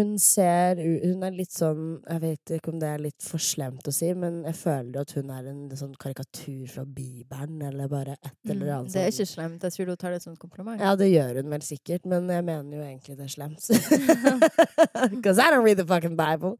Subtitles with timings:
[0.00, 3.86] Hun ser Hun er litt sånn Jeg vet ikke om det er litt for slemt
[3.90, 8.16] å si, men jeg føler at hun er en sånn karikatur fra Bibelen, eller bare
[8.18, 9.62] et eller Mm, det er sånn- ikke slemt.
[9.68, 10.80] Jeg tror du tar det som et kompliment.
[10.80, 13.60] Ja, det gjør hun vel sikkert, men jeg mener jo egentlig det er slemt.
[15.16, 16.56] Because I don't read the fucking Bible.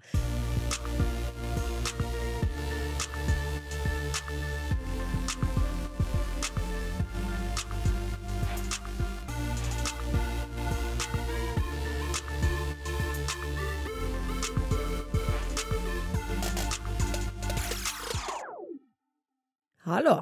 [19.87, 20.19] Hallo.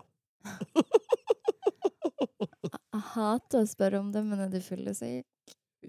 [2.88, 5.26] Jeg hater å spørre om det, men er du fyllesyk?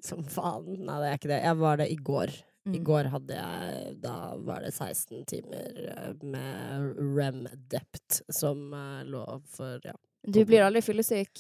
[0.06, 0.80] Som faen.
[0.86, 1.42] Nei, det er ikke det.
[1.44, 2.34] Jeg var det i går.
[2.70, 2.84] I Mm.
[2.84, 9.80] går hadde jeg Da var det 16 timer eh, med REM-dept som eh, lå for
[9.88, 9.94] ja.
[10.28, 11.40] Du blir aldri fyllesyk?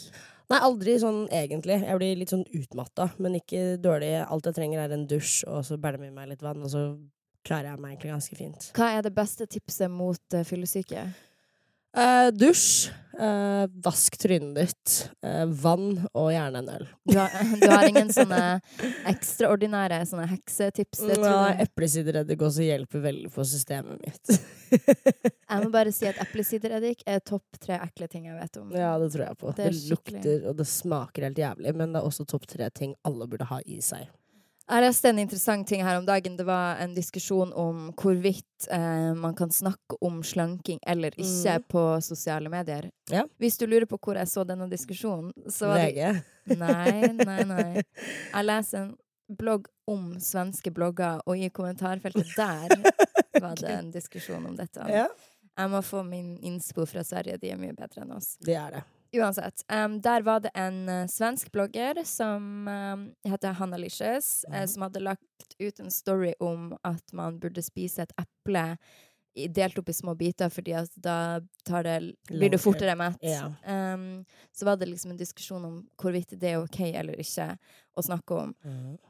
[0.50, 1.82] Nei, aldri sånn egentlig.
[1.84, 4.14] Jeg blir litt sånn utmatta, men ikke dårlig.
[4.26, 6.86] Alt jeg trenger, er en dusj, og så bæler jeg meg litt vann, og så
[7.46, 8.70] klarer jeg meg egentlig ganske fint.
[8.80, 11.04] Hva er det beste tipset mot uh, fyllesyke?
[11.98, 16.86] Eh, dusj, Uh, vask trynet ditt, Uh, vann og gjerne en øl.
[17.04, 18.62] Du har, du har ingen sånne
[19.12, 21.02] ekstraordinære sånne heksetips?
[21.20, 21.50] Ja.
[21.66, 24.40] Eplesidereddik også hjelper veldig på systemet mitt.
[24.72, 28.72] Jeg må bare si at eplesidereddik er topp tre ekle ting jeg vet om.
[28.72, 29.52] Ja, det tror jeg på.
[29.52, 32.72] Det Det, er lukter, og det smaker helt jævlig, men det er også topp tre
[32.72, 34.08] ting alle burde ha i seg.
[34.70, 36.36] Jeg leste en interessant ting her om dagen.
[36.38, 41.64] Det var en diskusjon om hvorvidt eh, man kan snakke om slanking eller ikke Mm.
[41.72, 42.90] på sosiale medier.
[43.10, 43.24] Ja.
[43.40, 47.84] Hvis du lurer på hvor jeg så denne diskusjonen, så var det Nei, nei, nei.
[48.34, 48.96] Jeg leser en
[49.30, 54.86] blogg om svenske blogger, og i kommentarfeltet der var det en diskusjon om dette.
[54.90, 55.08] Ja,
[55.58, 58.36] Jeg må få min innspo fra Sverige, de er mye bedre enn oss.
[58.42, 58.84] det er det.
[59.12, 59.66] Uansett.
[59.72, 64.68] Um, der var det en uh, svensk blogger som um, heter Hanna Licious, eh, uh,
[64.68, 68.78] som hadde lagt ut en story om at man burde spise et eple
[69.50, 73.22] delt opp i små biter, fordi at da tar det, blir du fortere mett.
[73.24, 73.54] Yeah.
[73.66, 77.54] Um, så var det liksom en diskusjon om hvorvidt det er OK eller ikke
[77.96, 78.56] å snakke om.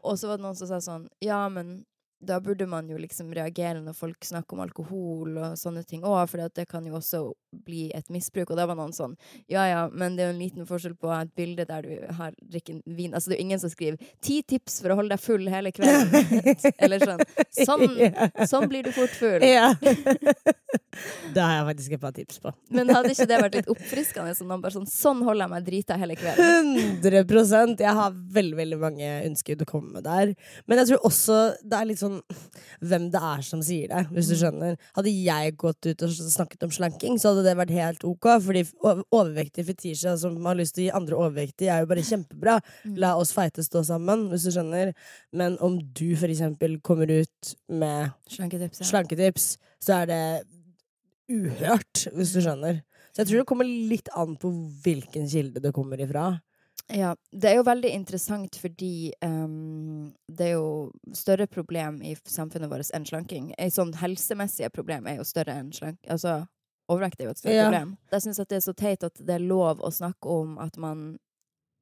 [0.03, 1.81] Og så var det noen som sa sånn Ja, men
[2.19, 6.25] da burde man jo liksom reagere når folk snakker om alkohol og sånne ting òg,
[6.27, 7.21] for det kan jo også
[7.65, 8.51] bli et misbruk.
[8.51, 9.15] Og da var noen sånn
[9.49, 12.35] Ja ja, men det er jo en liten forskjell på et bilde der du har
[12.41, 15.23] drikken vin Altså det er jo ingen som skriver 'ti tips for å holde deg
[15.23, 16.75] full hele kvelden'.
[16.83, 17.23] Eller sånn.
[17.55, 17.85] Sånn,
[18.47, 19.43] sånn blir du fort full.
[19.45, 19.73] Ja.
[21.33, 22.53] det har jeg faktisk et par tips på.
[22.75, 24.35] Men hadde ikke det vært litt oppfriskende?
[24.37, 26.73] Sånn, bare sånn, sånn holder jeg meg drita hele kvelden.
[27.03, 30.33] 100 Jeg har veldig veldig mange ønsker å komme med der.
[30.67, 32.08] Men jeg tror også det er litt sånn
[32.81, 34.39] hvem det er som sier det, hvis du Mm.
[34.41, 34.77] skjønner.
[34.97, 38.27] Hadde jeg gått ut og snakket om slanking, så hadde det vært helt ok.
[38.45, 38.63] Fordi
[39.11, 42.59] overvektige fetisjer som har lyst til å gi andre overvektige, er jo bare kjempebra.
[42.85, 42.97] Mm.
[42.97, 44.93] La oss feite stå sammen, hvis du skjønner.
[45.33, 48.85] Men om du for eksempel kommer ut med Slanketips, ja.
[48.91, 50.23] slanketips, så er det
[51.29, 52.81] uhørt, hvis du skjønner.
[53.13, 54.51] Så jeg tror det kommer litt an på
[54.83, 56.39] hvilken kilde det kommer ifra.
[56.89, 62.71] Ja, det er jo veldig interessant fordi um, det er jo større problem i samfunnet
[62.71, 63.51] vårt enn slanking.
[63.61, 65.99] Et sånn helsemessige problem er jo større enn slank...
[66.09, 66.39] Altså,
[66.89, 67.67] overvekt er jo et større Ja.
[67.67, 67.91] problem.
[68.11, 71.11] Jeg syns det er så teit at det er lov å snakke om at man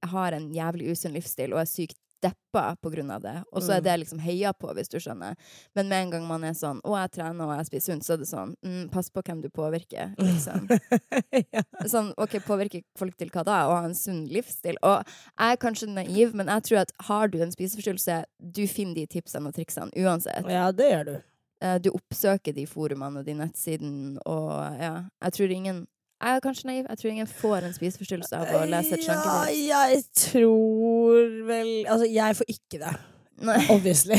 [0.03, 3.44] har en jævlig usunn livsstil og er sykt deppa av det.
[3.54, 3.84] Og så er Mm.
[3.84, 5.36] det liksom heia på, hvis du skjønner.
[5.76, 8.14] Men med en gang man er sånn 'Å, jeg trener og jeg spiser sunt', så
[8.14, 10.68] er det sånn mm, 'Pass på hvem du påvirker', liksom.
[11.54, 11.62] ja.
[11.86, 13.68] Sånn, ok, Påvirker folk til hva da?
[13.68, 14.76] Å ha en sunn livsstil?
[14.84, 18.96] Og jeg er kanskje naiv, men jeg tror at har du en spiseforstyrrelse, du finner
[18.96, 20.48] de tipsene og triksene uansett.
[20.50, 21.24] ja, det gjør du.
[21.62, 26.42] Eh, Du oppsøker de forumene og de nettsidene, og ja, jeg tror ingen Jeg er
[26.42, 31.28] kanskje naiv, jeg tror ingen får en spiseforstyrrelse av å lese et Ja, jeg tror
[31.46, 32.94] vel Altså, jeg får ikke det.
[33.46, 33.60] Nei.
[33.70, 34.18] Obviously.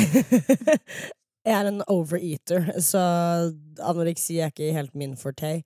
[1.49, 3.03] jeg er en overeater, så
[3.83, 5.63] anoreksi er ikke helt min forte.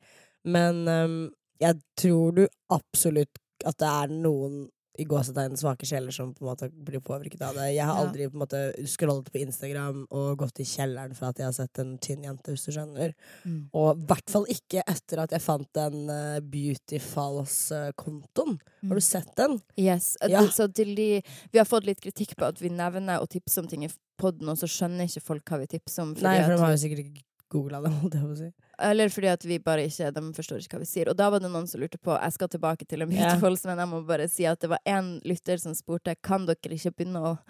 [0.48, 1.18] Men um,
[1.60, 4.64] jeg tror du absolutt at det er noen
[5.02, 7.68] i gåsetegn svake sjeler som på en måte blir påvirket av det.
[7.74, 11.42] Jeg har aldri på en måte scrollet på Instagram og gått i kjelleren for at
[11.42, 13.14] jeg har sett en tynn jente, hvis du skjønner.
[13.44, 13.58] Mm.
[13.78, 18.58] Og i hvert fall ikke etter at jeg fant den uh, Beauty Falls-kontoen.
[18.88, 19.58] Har du sett den?
[19.78, 20.14] Yes.
[20.22, 20.42] eh, Ja.
[20.50, 21.22] Så til de
[21.52, 23.90] Vi har fått litt kritikk på at vi nevner og tipser om ting i
[24.20, 26.16] podden, og så skjønner ikke folk hva vi tipser om.
[26.22, 28.50] Nei, for de har jo sikkert ikke googla det, holdt jeg på å si.
[28.82, 31.06] Eller fordi at vi bare ikke De forstår ikke hva vi sier.
[31.12, 33.16] Og da var det noen som lurte på Jeg skal tilbake til en Ja.
[33.32, 36.74] beautiful, men jeg må bare si at det var én lytter som spurte Kan dere
[36.76, 37.24] ikke begynne å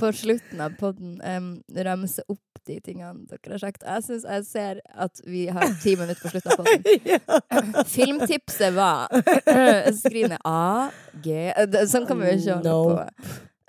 [0.00, 3.82] På slutten av podden um, ramse opp de tingene dere har sagt.
[3.86, 6.82] Jeg syns jeg ser at vi har ti minutter på slutten av podden.
[7.96, 9.06] Filmtipset var
[10.02, 10.90] Skriv ned A,
[11.22, 11.52] G
[11.86, 12.80] Sånn kan vi jo ikke holde på.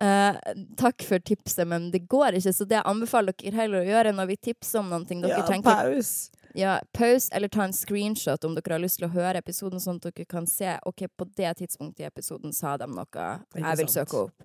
[0.02, 0.36] Eh,
[0.78, 2.54] takk for tipset, men det går ikke.
[2.54, 5.46] Så det jeg anbefaler dere heller å gjøre når vi tipser om noe dere Ja,
[5.48, 6.12] tenker paus.
[6.54, 9.98] ja, pause, eller ta en screenshot om dere har lyst til å høre episoden, sånn
[9.98, 13.06] at dere kan se ok, på det tidspunktet i episoden sa de noe
[13.56, 14.44] jeg vil søke opp.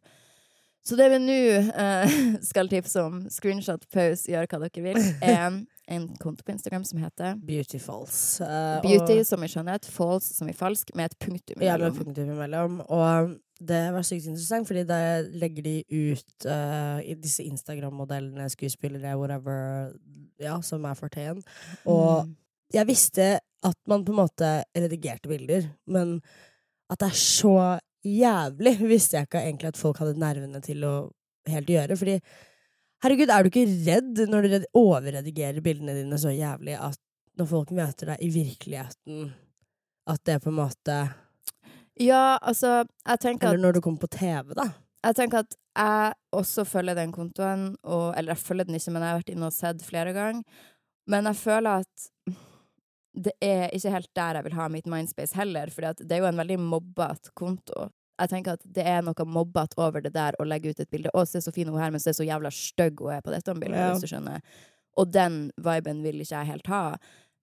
[0.83, 1.37] Så det vi nå
[1.71, 2.17] eh,
[2.51, 5.61] skal tipse om, screenshot, pause, gjør hva dere vil, er
[5.93, 8.17] en konto på Instagram som heter Beautifuls.
[8.43, 11.95] Uh, Beauty og, som i skjønnhet, false som i falsk, med et punktum ja, med
[11.99, 12.81] punktum imellom.
[12.87, 19.93] Og det var sykt interessant, fordi der legger de ut uh, disse Instagram-modellene, skuespillere, whatever,
[20.43, 21.43] ja, som er forteen.
[21.87, 22.37] Og Mm.
[22.75, 23.27] jeg visste
[23.63, 26.21] at man på en måte redigerte bilder, men
[26.91, 30.95] at det er så jævlig, visste jeg ikke egentlig at folk hadde nervene til å
[31.51, 31.99] helt gjøre.
[31.99, 32.19] Fordi
[33.05, 36.99] herregud, er du ikke redd når du overredigerer bildene dine så jævlig at
[37.41, 39.33] når folk møter deg i virkeligheten,
[40.11, 40.97] at det på en måte
[42.01, 44.67] Ja, altså, jeg tenker at Eller når du kommer på TV, da.
[45.03, 49.03] Jeg tenker at jeg også følger den kontoen, og, eller jeg følger den ikke, men
[49.03, 50.43] jeg har vært inne og sett flere ganger.
[51.11, 52.12] Men jeg føler at
[53.15, 56.31] det er ikke helt der jeg vil ha mitt mindspace heller, for det er jo
[56.31, 57.91] en veldig mobbete konto.
[58.21, 61.11] Jeg tenker at det er noe mobbete over det der å legge ut et bilde.
[61.13, 63.55] 'Å, se så fin hun er, men se så jævla stygg hun er på dette
[63.55, 63.91] bildet', Ja.
[63.93, 64.41] hvis du skjønner.
[64.97, 66.97] Og den viben vil ikke jeg helt ha.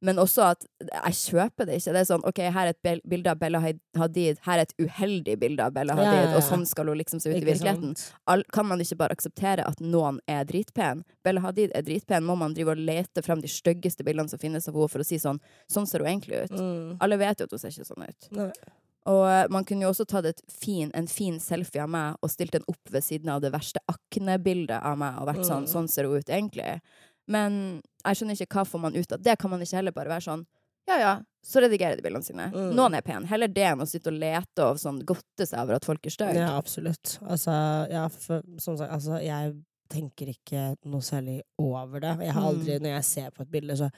[0.06, 1.94] Men også at jeg kjøper det ikke.
[1.96, 5.36] Det er sånn, ok, her er et bilde av Bella Hadid, her er et uheldig
[5.42, 6.38] bilde av Bella Hadid, ja, ja.
[6.40, 7.96] og sånn skal hun liksom se ut i virkeligheten
[8.31, 11.04] all, kan man ikke bare akseptere at noen er dritpen?
[11.25, 14.68] Bella Hadid er dritpen, må man drive og lete frem de styggeste bildene som finnes
[14.68, 16.54] av henne, for å si sånn Sånn ser hun egentlig ut.
[16.56, 16.98] Mm.
[17.04, 18.30] Alle vet jo at hun ser ikke sånn ut.
[18.36, 18.51] Nei.
[19.10, 22.56] Og eh, man kunne jo også tatt fin, en fin selfie av meg og stilt
[22.57, 25.72] den opp ved siden av det verste akne-bildet av meg og vært sånn Mm.
[25.72, 26.80] Sånn ser hun ut egentlig.
[27.30, 27.60] Men
[28.04, 29.36] jeg skjønner ikke hva får man ut av det.
[29.40, 30.48] kan man ikke heller bare være sånn
[30.90, 31.10] ja, ja,
[31.46, 32.48] så redigerer de bildene sine.
[32.50, 32.72] Mm.
[32.74, 33.26] Noen er pen.
[33.30, 36.16] Heller det enn å sitte og lete og sånn godte seg over at folk er
[36.16, 36.40] stygge.
[36.42, 37.12] Ja, absolutt.
[37.30, 37.54] Altså,
[37.92, 39.52] ja, for, som sagt, altså, jeg
[39.94, 42.16] tenker ikke noe særlig over det.
[42.26, 42.48] Jeg har Mm.
[42.50, 43.92] aldri, når jeg ser på et bilde, så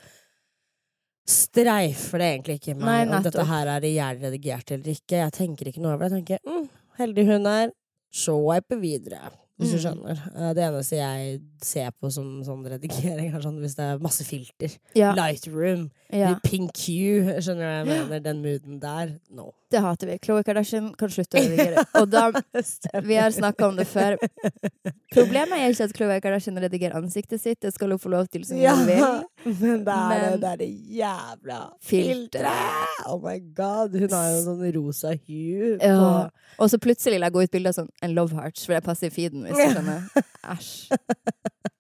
[1.32, 5.22] streifer det egentlig ikke meg Nei, om dette her er ihjel redigert eller ikke.
[5.22, 6.12] Jeg tenker ikke noe over det.
[6.12, 6.70] Jeg tenker mm,
[7.00, 7.72] heldig hun er,
[8.12, 9.30] swipe videre.
[9.62, 9.84] Hvis du Mm.
[9.86, 10.18] skjønner.
[10.36, 14.26] Eh, Det eneste jeg ser på som sånn redigering, er sånn hvis det er masse
[14.26, 14.74] filter.
[14.98, 16.34] Ja, Lightroom, ja.
[16.44, 17.38] Pink hue.
[17.40, 18.20] skjønner du hva jeg mener?
[18.26, 19.20] Den mooden der.
[19.30, 19.54] No.
[19.72, 20.18] Det hater vi.
[20.20, 21.86] Khloe Kardashian kan slutte å redigere.
[21.96, 22.32] Og da,
[23.08, 24.18] vi har snakka om det før.
[25.14, 28.44] Problemet er ikke at Khloe Kardashian redigerer ansiktet sitt, det skal hun få lov til
[28.48, 29.24] som Ja, hun vil.
[29.62, 33.08] men det er, Men- det, det jævla Filteret.
[33.08, 36.30] Oh my god, hun har jo sånn rosa hue Ja.
[36.60, 39.08] Og så plutselig legger hun ut bilde av sånn en love hearts, for det passer
[39.08, 39.46] i feeden.
[39.52, 40.24] Du skjønner.
[40.44, 40.92] Æsj.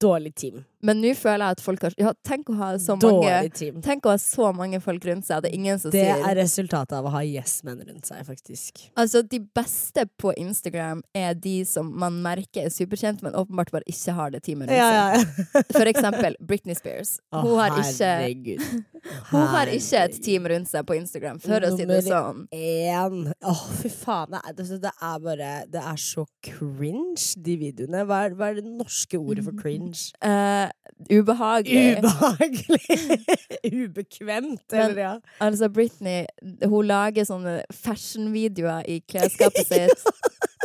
[0.00, 0.64] dårlig team.
[0.86, 3.48] Men nå føler jeg at folk har Ja, tenk å ha så mange.
[3.84, 5.42] Tenk å ha så mange folk rundt seg.
[5.42, 8.84] Det er ingen som Det sier er resultatet av å ha yes-menn rundt seg, faktisk.
[8.98, 13.88] Altså, de beste på Instagram er de som man merker er superkjent, men åpenbart bare
[13.90, 15.48] ikke har det teamet rundt Ja, seg.
[15.56, 15.64] ja.
[15.78, 17.16] For eksempel Britney Spears.
[17.32, 18.58] Å, Hun har ikke.
[19.32, 22.46] Hun har ikke et team rundt seg på Instagram, for å si det Nummer sånn.
[22.50, 24.36] Å, Åh, fy faen.
[24.36, 28.02] Det er, det, det er bare Det er så cringe, de videoene.
[28.08, 30.10] Hva er, hva er det norske ordet for cringe?
[30.24, 30.68] Uh,
[31.12, 31.98] ubehagelig.
[32.02, 33.00] Ubehagelig!
[33.86, 35.14] Ubekvemt, Men- eller ja.
[35.40, 36.24] altså, Britney
[36.64, 40.06] hun lager sånne fashion-videoer i klesskapet sitt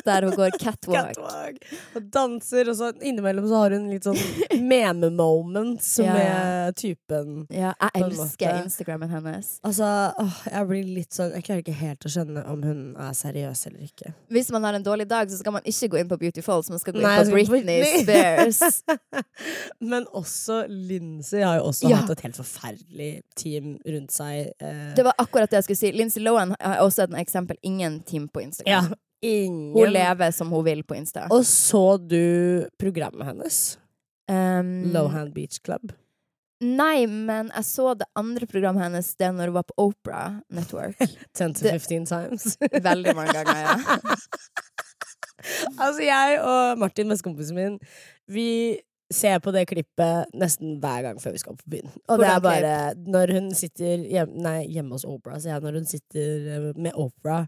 [0.06, 1.16] der hun går catwalk.
[1.16, 1.58] Catwalk.
[1.96, 4.18] Og danser, og så innimellom så har hun litt sånn
[4.72, 6.14] meme-moments Ja, ja.
[6.16, 8.62] med typen Ja, jeg elsker.
[8.64, 9.54] Instagrammen hennes.
[9.68, 9.90] Altså,
[10.22, 13.66] åh, jeg blir litt sånn Jeg klarer ikke helt å skjønne om hun er seriøs
[13.70, 14.14] eller ikke.
[14.32, 16.70] Hvis man har en dårlig dag, så skal man ikke gå inn på Beauty Falls,
[16.72, 18.04] man skal gå inn Nei, på på Britney Britney.
[18.06, 18.84] Spears.
[19.92, 22.02] Men også Lindsay har jo også Ja.
[22.02, 24.52] hatt et helt forferdelig team rundt seg.
[24.62, 25.92] Eh, Det var akkurat det jeg skulle si.
[25.92, 27.58] Lindsay Lohan har også et eksempel.
[27.64, 28.94] Ingen team på ja, Instagram.
[29.22, 31.28] Ingen Hun lever som hun vil på Insta.
[31.32, 33.78] Og så du programmet hennes?
[34.32, 35.94] Um, Lohan Beach Club.
[36.62, 40.22] Nei, men jeg så det andre programmet hennes det når hun var på Opera
[40.54, 41.00] Network.
[41.38, 42.58] 10 to 15 times.
[42.90, 44.06] Veldig mange ganger, ja.
[45.84, 47.80] altså, jeg og Martin, bestekompisen min,
[48.30, 48.78] vi
[49.16, 51.92] ser på det klippet nesten hver gang før vi skal på byen.
[52.08, 55.80] Og det er bare når hun sitter hjemme, nei, hjemme hos Opera, sier jeg, når
[55.80, 57.44] hun sitter eh, med Opera,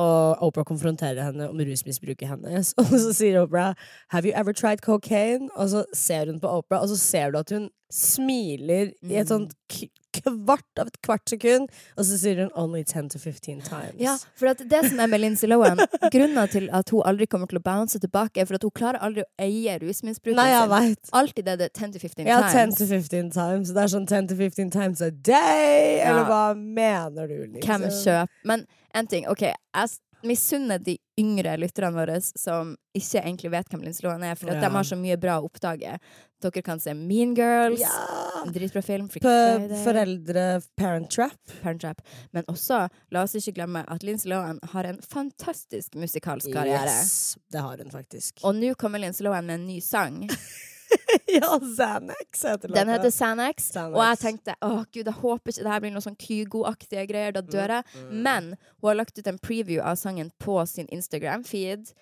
[0.00, 3.72] og Opera konfronterer henne om rusmisbruket hennes, og så sier Opera
[4.12, 7.38] 'Have you ever tried cocaine?' Og så ser hun på Opera, og så ser du
[7.38, 9.28] at hun smiler i et Mm.
[9.28, 9.52] sånt
[10.14, 13.98] kvart av et kvart sekund, og så sier hun 'only 10 to 15 times'.
[13.98, 15.76] Ja, for det som er med Lindsay Lohan
[16.12, 18.98] Grunnen til at hun aldri kommer til å bounce tilbake, er for at hun klarer
[19.02, 21.10] aldri å eie rusmisbruket veit.
[21.12, 22.74] Alltid det det er 10 to 15 Ja, 10 times.
[22.76, 23.68] to 15 times.
[23.72, 25.98] Det er sånn 10 to 15 times a day!
[25.98, 26.10] Ja.
[26.10, 27.80] Eller hva mener du, liksom?
[27.82, 29.88] Hvem kjøper Men en ting, OK, jeg,
[30.24, 34.60] misunner de yngre lytterne våre som ikke egentlig vet hvem Lindsay Lohan er, for Ja.
[34.60, 35.98] de har så mye bra å oppdage.
[36.42, 37.80] Dere kan se Mean Girls.
[37.80, 38.44] Ja!
[38.52, 39.08] Dritbra film.
[39.08, 41.38] Freak Friday, foreldre Parent Trap.
[41.62, 42.02] Parent Trap.
[42.32, 46.84] Men også, la oss ikke glemme at Lindsay Lohan har en fantastisk musikalsk karriere.
[46.90, 48.42] Yes, det har hun faktisk.
[48.44, 50.28] Og nå kommer Lindsay Lohan med en ny sang.
[51.38, 53.70] ja, Xanax heter Den heter Xanax.
[53.86, 57.36] Og jeg tenkte å gud, jeg håper ikke det her blir noe sånn Kygo-aktige greier.
[57.36, 57.86] Da dør jeg.
[58.00, 58.16] Mm.
[58.26, 61.94] Men hun har lagt ut en preview av sangen på sin Instagram-feed.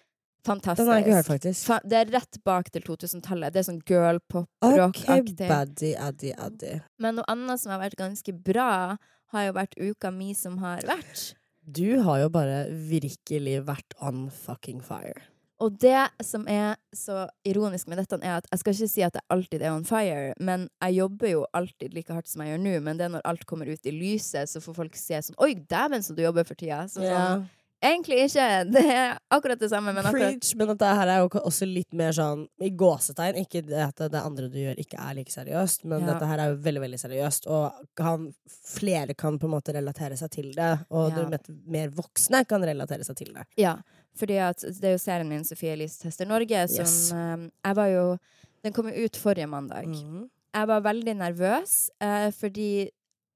[0.47, 0.83] Fantastisk.
[0.83, 1.67] Den har jeg ikke hørt, faktisk.
[1.69, 3.55] Fa det er rett bak til 2000-tallet.
[3.55, 5.47] Det er sånn girl pop-rock-aktig.
[5.47, 6.81] Okay.
[6.99, 8.97] Men noe annet som har vært ganske bra,
[9.33, 11.33] har jo vært uka mi som har vært.
[11.63, 15.15] Du har jo bare virkelig vært on fucking fire.
[15.63, 19.15] Og det som er så ironisk med dette, er at jeg skal ikke si at
[19.19, 22.63] jeg alltid er on fire, men jeg jobber jo alltid like hardt som jeg gjør
[22.65, 25.39] nå, men det er når alt kommer ut i lyset, så får folk se sånn
[25.43, 26.85] Oi, dæven, som du jobber for tida.
[26.91, 27.47] Så sånn,
[27.83, 28.45] Egentlig ikke.
[28.77, 31.91] Det er akkurat det samme, men akkurat Preach, men dette her er jo også litt
[31.99, 33.41] mer sånn i gåsetegn.
[33.43, 36.13] Ikke at det andre du gjør, ikke er like seriøst, men Ja.
[36.13, 37.49] dette her er jo veldig veldig seriøst.
[37.51, 40.71] Og kan, flere kan på en måte relatere seg til det.
[40.95, 41.25] Og Ja.
[41.27, 43.47] du mer voksne kan relatere seg til det.
[43.59, 43.75] Ja,
[44.19, 47.13] fordi at det er jo serien min Sofie Elise tester Norge som Yes.
[47.13, 48.19] eh, Jeg var jo
[48.63, 49.87] Den kom jo ut forrige mandag.
[49.89, 50.29] Mhm.
[50.55, 52.91] Jeg var veldig nervøs, eh, fordi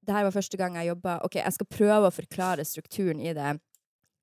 [0.07, 3.33] det her var første gang jeg jobba OK, jeg skal prøve å forklare strukturen i
[3.33, 3.59] det.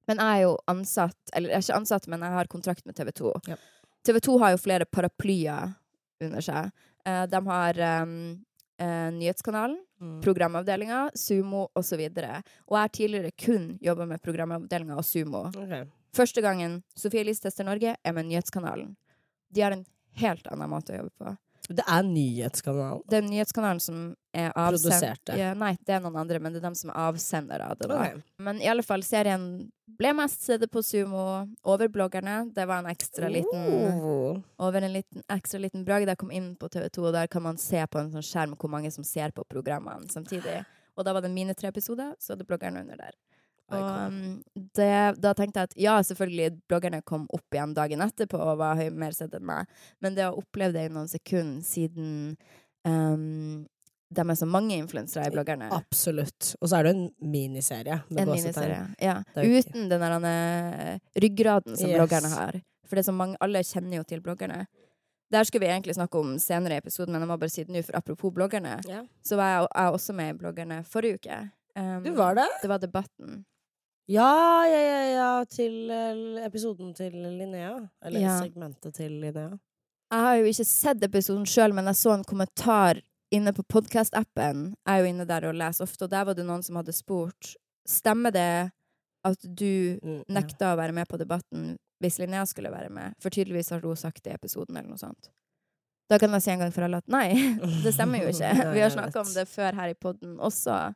[0.07, 2.95] Men jeg er jo ansatt Eller jeg er ikke ansatt, men jeg har kontrakt med
[2.95, 3.33] TV 2.
[3.47, 3.55] Ja.
[4.05, 5.75] TV 2 har jo flere paraplyer
[6.21, 6.71] under seg.
[7.05, 8.45] Eh, de har um,
[8.79, 10.21] eh, Nyhetskanalen, Mm.
[10.21, 11.93] programavdelinga, Sumo osv.
[11.95, 15.45] Og, så og jeg har tidligere kun jobba med programavdelinga og Sumo.
[15.47, 15.87] Ok.
[16.13, 18.95] Første gangen Sofie Elise tester Norge er med Nyhetskanalen.
[19.53, 19.85] De har en
[20.21, 21.37] helt annen måte å jobbe på.
[21.69, 23.03] Det er nyhetskanalen.
[23.07, 23.99] Det er Nyhetskanalen som
[24.35, 24.97] er avsender...
[24.99, 25.35] Produserte.
[25.39, 27.87] Ja, nei, det er noen andre, men det er dem som er avsendere av det.
[27.87, 27.99] da.
[28.09, 28.25] Ok.
[28.43, 29.45] Men i alle fall, serien
[29.87, 31.23] ble mest sett på Sumo
[31.63, 32.49] over bloggerne.
[32.53, 33.63] Det var en ekstra liten
[34.03, 34.41] Oh.
[34.59, 36.11] over en liten, ekstra liten bragd.
[36.11, 38.69] Jeg kom inn på TV2, og der kan man se på en sånn skjerm hvor
[38.73, 40.65] mange som ser på programmene samtidig.
[40.97, 43.15] Og da var det mine tre episoder, så hadde bloggerne under der.
[43.71, 44.17] Og um,
[44.75, 44.89] det,
[45.23, 48.89] da tenkte jeg at ja, selvfølgelig, bloggerne kom opp igjen dagen etterpå og var høy,
[48.91, 49.69] mer sett enn meg.
[50.03, 52.35] Men det å oppleve det i noen sekunder siden
[52.85, 53.63] um,
[54.13, 56.51] de er så mange influensere i bloggerne Absolutt.
[56.61, 57.95] Og så er det en miniserie.
[58.13, 58.83] En miniserie.
[59.01, 59.15] Ja.
[59.33, 61.97] Det Uten den der eh, ryggraden som Yes.
[61.97, 62.59] bloggerne har.
[62.85, 64.65] For det er så mange, alle kjenner jo til bloggerne.
[65.33, 67.73] Der skulle vi egentlig snakke om senere i episoden, men jeg må bare si det
[67.73, 69.01] nå, for apropos bloggerne, Ja.
[69.25, 71.39] så var jeg, jeg også med i bloggerne forrige uke.
[71.75, 72.45] Um, Du var det?
[72.61, 73.45] Det var Debatten.
[74.11, 75.45] Ja, ja, ja, ja.
[75.47, 77.75] Til eh, episoden til Linnea.
[78.03, 78.39] Eller Ja.
[78.41, 79.57] segmentet til Linnea.
[80.13, 82.99] Jeg har jo ikke sett episoden sjøl, men jeg så en kommentar
[83.33, 84.75] inne på podkast-appen.
[84.85, 86.93] Jeg er jo inne der og leser ofte, og der var det noen som hadde
[86.93, 87.55] spurt
[87.87, 88.71] Stemmer det
[89.25, 93.13] at du Mm, nekta å være med på debatten hvis Linnea skulle være med?
[93.19, 95.29] For tydeligvis har hun sagt det i episoden, eller noe sånt.
[96.09, 97.33] Da kan jeg si en gang for alle at nei,
[97.83, 98.73] det stemmer jo ikke.
[98.73, 100.93] Vi har snakka om det før her i poden også.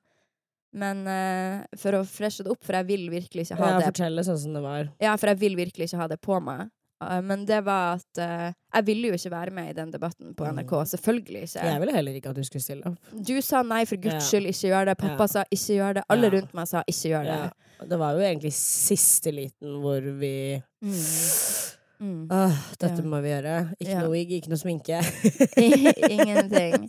[0.77, 3.91] Men uh, for å freshe det opp, for jeg vil virkelig ikke ha Ja, det
[3.91, 4.89] Fortelle sånn som det var.
[5.01, 6.67] ja, for jeg vil virkelig ikke ha det på meg.
[7.01, 10.31] Uh, Men det var at uh, jeg ville jo ikke være med i den debatten
[10.37, 10.71] på NRK.
[10.95, 11.65] Selvfølgelig ikke.
[11.69, 13.11] Jeg ville heller ikke at du skulle stille opp.
[13.13, 14.25] Du sa nei, for guds Ja.
[14.31, 14.97] skyld, ikke gjør det.
[14.97, 15.27] Pappa Ja.
[15.27, 16.03] sa ikke gjør det.
[16.09, 17.89] Alle rundt meg sa ikke gjør det.
[17.89, 21.76] Det var jo egentlig siste liten hvor vi Mm.
[21.99, 23.07] Åh, dette Ja.
[23.09, 23.53] må vi gjøre.
[23.79, 24.01] Ikke Ja.
[24.01, 24.99] noe wig, ikke noe sminke.
[26.13, 26.87] Ingenting.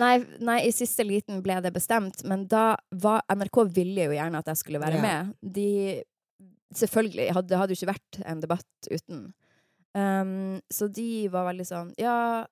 [0.00, 4.38] Nei, nei, i siste liten ble det bestemt, men da var NRK ville jo gjerne
[4.40, 5.02] at jeg skulle være Ja.
[5.02, 5.34] med.
[5.42, 6.02] De
[6.72, 7.26] Selvfølgelig.
[7.48, 9.34] Det hadde jo ikke vært en debatt uten.
[9.94, 12.46] Um, så de var veldig sånn Ja,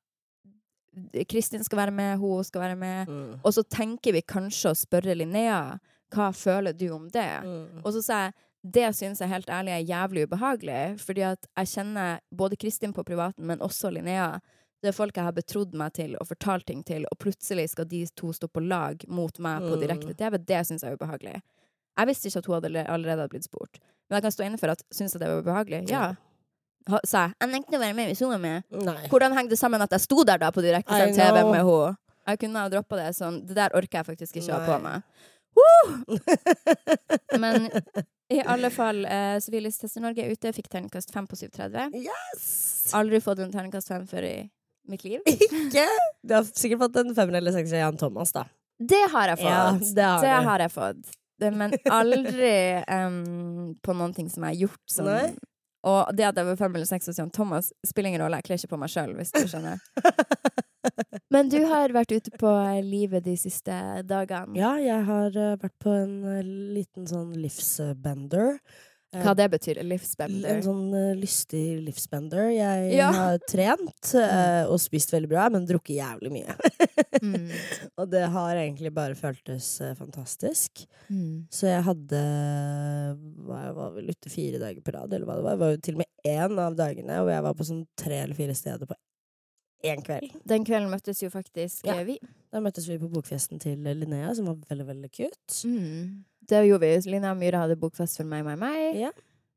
[1.31, 3.09] Kristin skal være med, hun skal være med.
[3.09, 3.39] Mm.
[3.43, 5.79] Og så tenker vi kanskje å spørre Linnea
[6.13, 7.29] hva føler du om det?
[7.47, 7.81] Mm.
[7.85, 11.67] Og så sa jeg det syns jeg helt ærlig er jævlig ubehagelig, fordi at jeg
[11.75, 14.39] kjenner både Kristin på privaten, men også Linnea.
[14.83, 17.85] Det er folk jeg har betrodd meg til og fortalt ting til, og plutselig skal
[17.89, 19.81] de to stå på lag mot meg på Mm.
[19.81, 20.39] direkte TV.
[20.39, 21.43] Det syns jeg er ubehagelig.
[21.99, 23.79] Jeg visste ikke at hun allerede hadde blitt spurt.
[24.09, 25.91] Men jeg kan stå inne for at syns jeg det var ubehagelig.
[25.91, 26.15] Ja.
[27.05, 27.35] Sa jeg.
[27.41, 28.63] Jeg nekter å være med hvis hun er med.
[28.73, 29.07] Nei.
[29.09, 31.97] Hvordan henger det sammen at jeg sto der da på direkte direktesendt TV med henne?
[32.27, 33.47] Jeg kunne ha droppa det sånn.
[33.47, 35.03] Det der orker jeg faktisk ikke å ha på meg.
[35.57, 36.17] Woo!
[37.43, 37.69] Men
[38.31, 40.53] i alle fall, eh, Sivilistester Norge er ute.
[40.55, 41.97] Fikk terningkast fem på 730.
[41.99, 42.93] Yes!
[42.95, 44.35] Aldri fått en terningkast fem før i
[44.89, 45.21] mitt liv.
[45.27, 45.87] Ikke?
[46.23, 48.47] Du har sikkert fått en femmer eller sekser av Jan Thomas, da.
[48.81, 49.51] Det har jeg fått.
[49.51, 49.65] Ja,
[49.97, 51.17] det har det har jeg fått.
[51.41, 54.83] Men aldri um, på noen ting som jeg har gjort.
[54.93, 55.11] Sånn.
[55.11, 55.31] Nei.
[55.89, 58.41] og det at jeg var fem eller seks hos Jan Thomas, spiller ingen rolle.
[58.41, 59.81] Jeg kler ikke på meg sjøl, hvis du skjønner.
[61.35, 62.53] Men du har vært ute på
[62.87, 63.75] livet de siste
[64.09, 64.57] dagene.
[64.59, 66.45] Ja, jeg har eh, vært på en eh,
[66.77, 68.57] liten sånn livsbender.
[69.11, 69.81] Eh, Hva det betyr?
[69.83, 70.61] En Livsbender?
[70.63, 72.53] sånn eh, lystig livsbender.
[72.55, 73.09] Jeg Ja.
[73.19, 76.55] har trent eh, og spist veldig bra, men drukket jævlig mye.
[77.21, 77.51] Mm.
[78.01, 80.85] og det har egentlig bare føltes eh, fantastisk.
[81.11, 81.49] Mm.
[81.51, 85.59] Så jeg hadde Jeg var vel ute fire dager på rad, eller hva det var.
[85.59, 88.23] Det var jo til og med én av dagene hvor jeg var på sånn tre
[88.25, 88.97] eller fire steder på
[89.85, 90.33] én kveld.
[90.49, 91.95] Den kvelden møttes jo faktisk Ja.
[92.01, 92.19] eh, vi.
[92.53, 95.61] Da møttes vi på bokfesten til Linnea, som var veldig, veldig cute.
[95.69, 96.25] Mm.
[96.51, 97.11] Det gjorde vi.
[97.11, 98.97] Linnea Myhre hadde bokfest for meg, meg, meg.
[99.07, 99.11] Ja.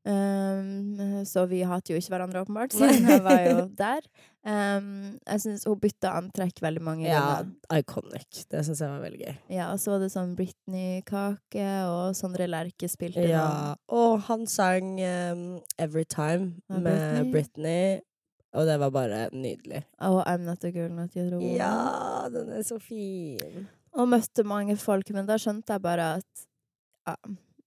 [0.06, 4.04] Um, så vi hater jo ikke hverandre, åpenbart, siden jeg var jo der.
[4.44, 7.40] Um, jeg syns hun bytta antrekk veldig mange Ja,
[7.72, 8.44] iconic.
[8.52, 9.36] Det syns jeg var veldig gøy.
[9.56, 14.98] Ja, og så var det sånn Britney-kake, og Sondre Lerche spilte Ja, og han sang
[15.00, 15.46] um,
[15.80, 17.32] Every Time med Britney.
[17.32, 18.00] Britney,
[18.54, 19.82] og det var bare nydelig.
[20.00, 21.56] Oh, I'm Not a Girl Not your Woman.
[21.58, 23.66] Ja, den er så fin.
[23.94, 26.46] Og møtte mange folk, men da skjønte jeg bare at
[27.06, 27.16] ja,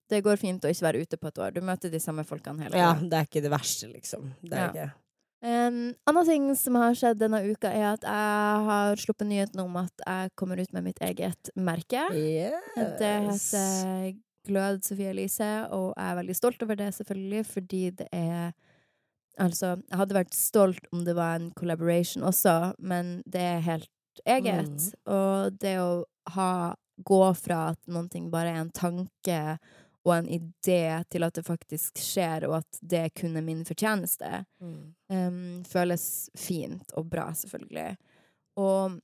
[0.09, 1.51] det går fint å ikke være ute på et år.
[1.55, 2.83] Du møter de samme folkene hele tiden.
[2.83, 4.31] Ja, det er ikke det verste, liksom.
[4.41, 4.71] Det er Ja.
[4.71, 5.03] ikke
[5.47, 9.75] En annen ting som har skjedd denne uka, er at jeg har sluppet nyheten om
[9.77, 12.07] at jeg kommer ut med mitt eget merke.
[12.09, 14.15] Det heter
[14.47, 18.51] Glød Sofie Elise, og jeg er veldig stolt over det, selvfølgelig, fordi det er
[19.39, 23.89] Altså, jeg hadde vært stolt om det var en collaboration også, men det er helt
[24.25, 24.69] eget.
[24.69, 25.13] Mm.
[25.13, 25.91] Og det å
[26.37, 26.51] ha
[26.97, 29.59] Gå fra at noen ting bare er en tanke
[30.01, 34.45] og en idé, til at det faktisk skjer, og at det kun er min fortjeneste,
[34.63, 34.95] Mm.
[35.11, 37.97] um, føles fint og bra, selvfølgelig.
[38.57, 38.97] Og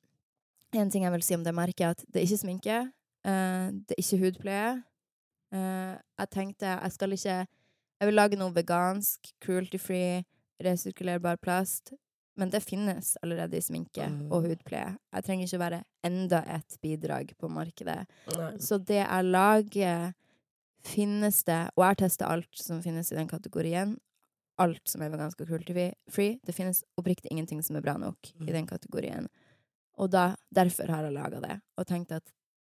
[0.73, 2.79] en ting jeg vil si om det merket, er at det er ikke sminke.
[3.21, 4.83] Uh, det er ikke hudpleie.
[5.53, 7.37] Uh, jeg tenkte jeg skal ikke
[8.01, 10.23] Jeg vil lage noe vegansk, cruelty-free,
[10.63, 11.93] resirkulerbar plast.
[12.35, 14.31] Men det finnes allerede i sminke Mm.
[14.31, 14.97] og hudpleie.
[15.13, 18.07] Jeg trenger ikke være enda et bidrag på markedet.
[18.35, 18.57] Nei.
[18.57, 20.13] Så det jeg lager,
[20.83, 23.97] finnes det Og jeg har testa alt som finnes i den kategorien.
[24.59, 26.39] Alt som er vegansk og cruelty-free.
[26.43, 28.49] Det finnes oppriktig ingenting som er bra nok Mm.
[28.49, 29.29] i den kategorien.
[29.97, 32.23] Og da, derfor har jeg laga det, og tenkt at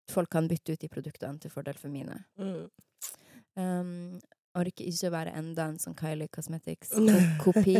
[0.08, 2.24] folk kan bytte ut de produktene til fordel for mine.
[2.38, 2.70] Mm.
[3.58, 4.20] Um,
[4.58, 7.78] orker ikke å være enda en sånn Kylie Cosmetics-kopi.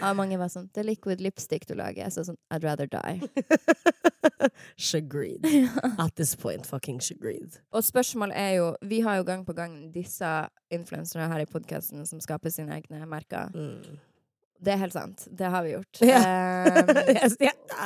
[0.00, 2.86] Og mange var sånn 'Det er liquid lipstick du lager.' Jeg sa sånn 'I'd rather
[2.86, 3.22] die'.
[4.76, 5.44] Shagreed.
[5.98, 7.60] At this point, fucking shagreed.
[7.72, 12.06] Og spørsmålet er jo Vi har jo gang på gang disse influenserne her i podkasten
[12.06, 13.50] som skaper sine egne merker.
[13.54, 13.98] Mm.
[14.64, 15.24] Det er helt sant.
[15.30, 16.00] Det har vi gjort.
[16.00, 16.20] Ja.
[16.64, 16.88] Um,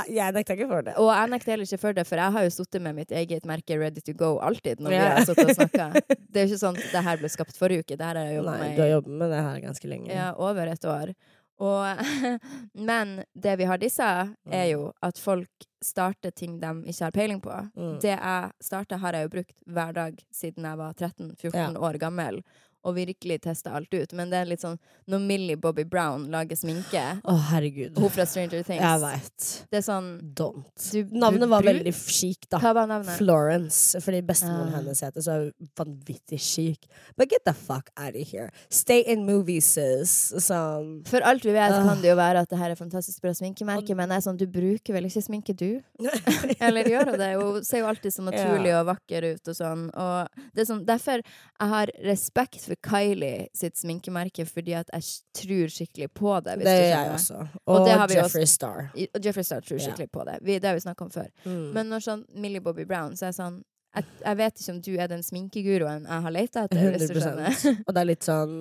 [0.08, 0.92] jeg, nekter ikke for det.
[1.00, 3.46] og jeg nekter heller ikke for det, for jeg har jo sittet med mitt eget
[3.48, 5.88] merke ready to go alltid når vi har sittet og snakka.
[6.30, 7.96] Det er jo ikke sånn at det her ble skapt forrige uke.
[7.98, 10.12] Det her har jeg jobbet med du har jobbet med det her ganske lenge.
[10.14, 11.12] ja, over et år.
[11.58, 12.02] Og,
[12.90, 14.08] men det vi har disse,
[14.46, 17.54] er jo at folk starter ting de ikke har peiling på.
[17.74, 17.96] Mm.
[18.02, 21.68] Det jeg starta, har jeg jo brukt hver dag siden jeg var 13-14 Ja.
[21.74, 22.42] år gammel.
[22.88, 24.12] Og virkelig testa alt ut.
[24.16, 27.98] Men det er litt sånn når Millie Bobby Brown lager sminke, Å, herregud.
[27.98, 29.48] hun fra Stranger Things Jeg veit.
[29.70, 30.64] Det er sånn Don't.
[30.92, 32.58] du, Navnet var veldig chic, da.
[32.62, 33.16] Hva var navnet?
[33.20, 33.98] Florence.
[34.00, 34.76] Fordi bestemoren Ah.
[34.78, 36.86] hennes heter så er hun vanvittig chic.
[37.16, 38.50] But get the fuck out of here.
[38.70, 39.76] Stay in movies.
[39.76, 41.06] Sånn.
[41.08, 41.84] For alt vi vet, Ah.
[41.88, 44.36] kan det jo være at det her er fantastisk bra sminkemerke, men jeg er sånn,
[44.38, 45.82] du bruker vel ikke sminke, du?
[46.60, 47.30] Eller gjør hun det?
[47.40, 49.88] Hun ser jo alltid så naturlig og vakker ut og sånn.
[49.94, 55.02] Og det er sånn, derfor jeg har respekt for Kylie sitt sminkemerke, fordi at jeg
[55.34, 56.58] tror skikkelig på det.
[56.62, 57.38] Det gjør jeg også.
[57.66, 58.84] Og Og, Jeffrey også, Star.
[58.94, 60.38] Og Jeffrey Star tror skikkelig skikkelig på det.
[60.42, 61.28] Vi, det har vi snakka om før.
[61.44, 61.66] Mm.
[61.74, 63.58] Men når sånn Millie Bobby Brown, så er jeg sånn
[63.96, 66.90] jeg, jeg vet ikke om du er den sminkeguroen jeg har leita etter.
[66.92, 67.78] hvis du 100 skjønner.
[67.86, 68.56] Og det er litt sånn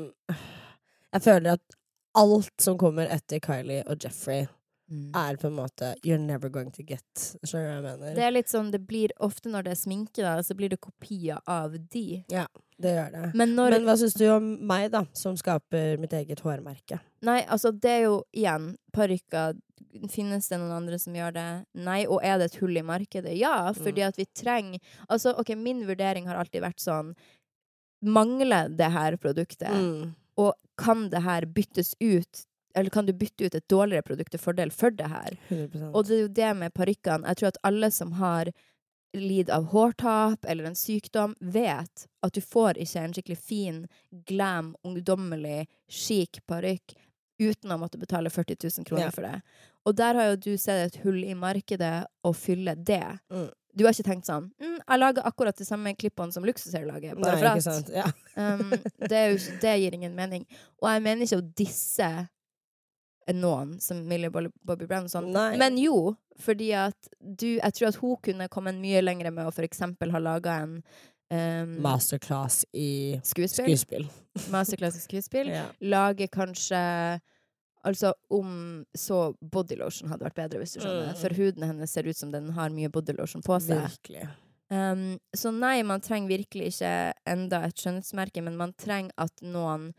[1.13, 1.77] Jeg føler at
[2.17, 4.47] alt som kommer etter Kylie og Jeffrey,
[4.89, 5.11] Mm.
[5.19, 7.03] er på en måte You're never going to get.
[7.43, 8.15] Skjønner du hva jeg mener?
[8.15, 10.79] Det er litt sånn, det blir ofte når det er sminke, da, så blir det
[10.79, 12.23] kopier av de.
[12.79, 13.23] Det gjør det.
[13.35, 17.01] Men når Men hva syns du om meg, da, som skaper mitt eget hårmerke?
[17.27, 19.57] Nei, altså, det er jo igjen parykker.
[20.13, 21.47] Finnes det noen andre som gjør det?
[21.73, 22.05] Nei.
[22.05, 23.33] Og er det et hull i markedet?
[23.35, 24.07] Ja, fordi Mm.
[24.07, 27.15] at vi trenger Altså, OK, min vurdering har alltid vært sånn
[28.03, 29.73] Mangler det her produktet?
[29.73, 30.13] Mm.
[30.37, 32.45] Og kan det her byttes ut?
[32.75, 35.37] Eller kan du bytte ut et dårligere produkt til fordel for det her?
[35.49, 37.27] 100 Og det er jo det med parykkene.
[37.27, 38.51] Jeg tror at alle som har
[39.17, 43.79] lidd av hårtap eller en sykdom, vet at du får ikke en skikkelig fin,
[44.29, 46.93] glam, ungdommelig, chic parykk
[47.39, 49.11] uten å måtte betale 40 000 kroner Ja.
[49.11, 49.41] for det.
[49.85, 53.19] Og der har jo du sett et hull i markedet å fylle det.
[53.31, 53.49] Mm.
[53.77, 57.13] Du har ikke tenkt sånn mm, 'Jeg lager akkurat de samme klippene som Luksushair lager',
[57.15, 57.89] bare Nei, for at?
[57.93, 58.07] Ja.
[58.35, 58.71] Um,
[59.09, 60.45] det, jo, det gir ingen mening.
[60.81, 62.27] Og jeg mener ikke å disse
[63.35, 65.29] noen som Millie Bobby Brown og sånn.
[65.59, 69.53] Men jo, fordi at du Jeg tror at hun kunne kommet mye lenger med å
[69.53, 70.75] for eksempel ha laga en
[71.33, 73.65] um, Masterclass i skuespill.
[73.65, 74.07] skuespill.
[74.53, 75.51] Masterclass i skuespill.
[75.57, 75.65] Ja.
[75.81, 77.19] Lage kanskje
[77.87, 81.13] Altså om så bodylotion hadde vært bedre, hvis du skjønner.
[81.13, 81.19] Mm.
[81.21, 83.79] For huden hennes ser ut som den har mye bodylotion på seg.
[83.85, 84.25] Virkelig.
[84.67, 86.91] Um, så nei, man trenger virkelig ikke
[87.29, 89.93] enda et skjønnhetsmerke, men man trenger at noen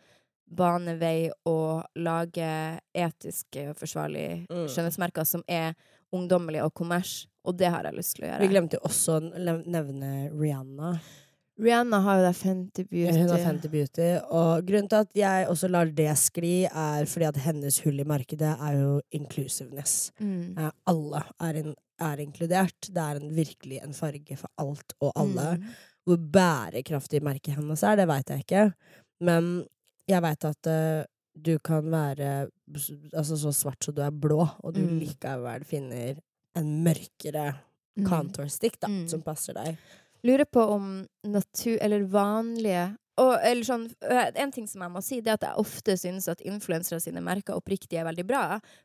[0.50, 2.48] baner vei og lage
[2.94, 4.66] etiske og forsvarlige Mm.
[4.68, 5.74] skjønnhetsmerker som er
[6.12, 8.40] ungdommelige og kommers, og det har jeg lyst til å gjøre.
[8.40, 10.98] Vi glemte jo også å nevne Rihanna.
[11.58, 13.18] Rihanna har jo det Fenty Beauty.
[13.18, 14.08] Hun har Fenty Beauty.
[14.30, 18.04] Og grunnen til at jeg også lar det skli, er fordi at hennes hull i
[18.06, 20.12] markedet er jo inclusiveness.
[20.20, 20.54] Mm.
[20.56, 22.78] Eh, alle er, in er inkludert.
[22.94, 25.58] Det er en, virkelig en farge for alt og alle.
[25.58, 25.64] Mm.
[26.06, 28.72] Hvor bærekraftig merket hennes er, det veit jeg ikke.
[29.20, 29.66] Men
[30.09, 31.05] jeg veit at uh,
[31.38, 32.49] du kan være
[33.14, 34.99] altså, så svart som du er blå, og du Mm.
[35.05, 36.18] likevel finner
[36.57, 37.55] en mørkere
[37.99, 38.07] Mm.
[38.07, 39.09] contour stick da, Mm.
[39.09, 39.77] som passer deg.
[40.25, 41.79] Lurer på om natur...
[41.81, 45.46] Eller vanlige og, eller sånn, øh, En ting som jeg må si, det er at
[45.48, 48.42] jeg ofte synes at influensere sine merker oppriktig er veldig bra.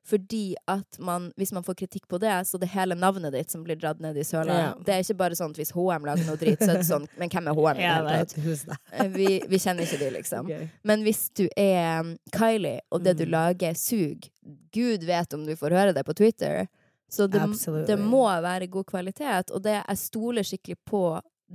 [0.09, 3.51] Fordi at man, hvis man får kritikk på det, så det er hele navnet ditt
[3.53, 4.57] som blir dratt ned i søla.
[4.59, 4.73] Ja.
[4.85, 7.07] Det er ikke bare sånn at hvis HM lager noe drit, så er det sånn
[7.21, 7.81] Men hvem er HM?
[8.67, 8.77] det.
[8.91, 10.47] Eh, Vi, vi kjenner ikke de, liksom.
[10.49, 10.69] Okay.
[10.83, 13.31] Men hvis du er um, Kylie, og det du Mm.
[13.31, 14.25] lager, sug
[14.73, 16.65] Gud vet om du får høre det på Twitter.
[17.13, 17.39] Så det,
[17.87, 21.03] det må være god kvalitet, og det, jeg stoler skikkelig på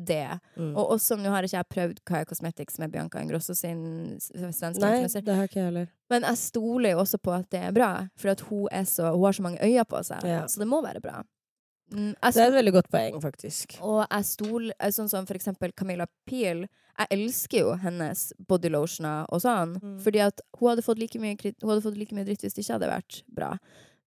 [0.07, 0.39] det.
[0.57, 0.75] Mm.
[0.77, 4.93] Og også, nå har ikke jeg prøvd Kaya Cosmetics med Bianca Ingrosso sin svenske Nei,
[5.01, 5.89] influencer, det har ikke jeg heller.
[6.11, 9.25] men jeg stoler jo også på at det er bra, for hun, er så, hun
[9.25, 10.25] har så mange øyne på seg.
[10.25, 10.47] Ja.
[10.47, 11.23] Så det må være bra.
[11.93, 13.79] Mm, jeg Det er et veldig godt poeng, faktisk.
[13.81, 16.67] og jeg stol, eh, sånn som for eksempel Camilla Peel.
[16.99, 19.77] Jeg elsker jo hennes bodylotioner og sånn.
[19.81, 19.99] Mm.
[20.03, 22.65] Fordi at hun hadde, fått like mye, hun hadde fått like mye dritt hvis det
[22.65, 23.53] ikke hadde vært bra.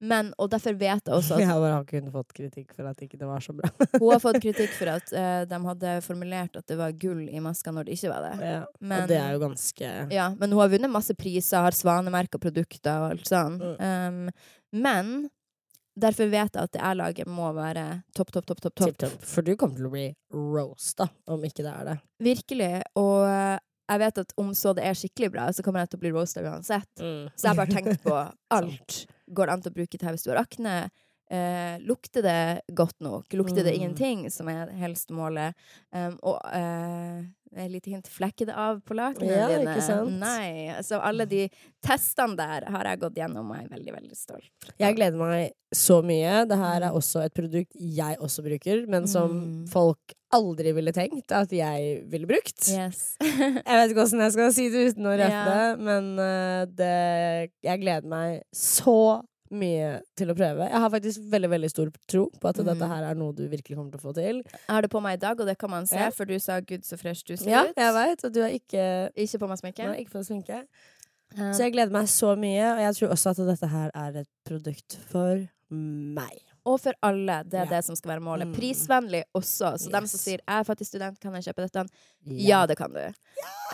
[0.02, 3.02] Men, og derfor vet jeg også Jeg at bare har kun fått kritikk for at
[3.06, 3.70] ikke det var så bra.
[4.02, 7.42] hun har fått kritikk for at uh, de hadde formulert at det var gull i
[7.44, 8.32] maska når det ikke var det.
[8.42, 8.64] Ja.
[8.80, 12.42] Men, og det er jo ganske ja, men hun har vunnet masse priser, har svanemerka
[12.42, 13.62] produkter og alt sånt.
[13.62, 13.78] Mm.
[13.86, 15.14] Um, men
[16.02, 17.86] derfor vet jeg at det jeg lager, må være
[18.18, 18.78] topp, topp, topp, topp.
[18.82, 19.00] topp.
[19.06, 19.26] topp.
[19.28, 21.98] For du kommer til å bli roasta om ikke det er det.
[22.32, 22.74] Virkelig.
[22.98, 23.58] Og eh,
[23.92, 26.14] jeg vet at om så det er skikkelig bra, så kommer jeg til å bli
[26.16, 26.90] roasta uansett.
[26.96, 28.16] Så jeg har bare tenkt på
[28.58, 29.02] alt.
[29.34, 30.76] Går det an til å bruke det her hvis du har akne?
[31.32, 33.32] Eh, lukter det godt nok?
[33.40, 33.80] Lukter det Mm.
[33.80, 35.56] ingenting, som er helst målet?
[35.96, 37.24] Um, og eh,
[37.56, 39.72] et lite hint flekkede av på lakenene Ja, dine?
[39.74, 40.14] ikke sant?
[40.22, 40.76] Nei.
[40.82, 41.50] Så alle de
[41.84, 44.48] testene der har jeg gått gjennom og er veldig, veldig stolt.
[44.80, 46.46] Jeg gleder meg så mye.
[46.48, 49.68] Det her er også et produkt jeg også bruker, men som Mm.
[49.72, 52.70] folk aldri ville tenkt at jeg ville brukt.
[52.72, 53.18] Yes.
[53.22, 55.44] Jeg vet ikke åssen jeg skal si det uten å røpe Ja.
[55.76, 60.68] det, men eh, det Jeg gleder meg så mye til å prøve.
[60.70, 62.66] Jeg har faktisk veldig veldig stor tro på at mm.
[62.72, 64.42] dette her er noe du virkelig kommer til å få til.
[64.48, 66.10] Jeg har det på meg i dag, og det kan man se, Ja.
[66.10, 67.74] for du sa 'gud, så fresh du ser Ja, ut'.
[67.76, 69.86] jeg vet, og du er ikke Ikke på meg sminke.
[69.86, 70.66] Nei, ikke på sminke.
[71.38, 74.20] Um, Så jeg gleder meg så mye, og jeg tror også at dette her er
[74.20, 76.51] et produkt for meg.
[76.70, 77.40] Og for alle.
[77.50, 77.70] Det er Ja.
[77.78, 78.48] det som skal være målet.
[78.48, 78.54] Mm.
[78.54, 79.78] Prisvennlig også.
[79.82, 80.24] Så dem som Yes.
[80.24, 81.90] sier 'jeg er fattig student, kan jeg kjøpe dette?'
[82.26, 83.14] Ja, det kan du.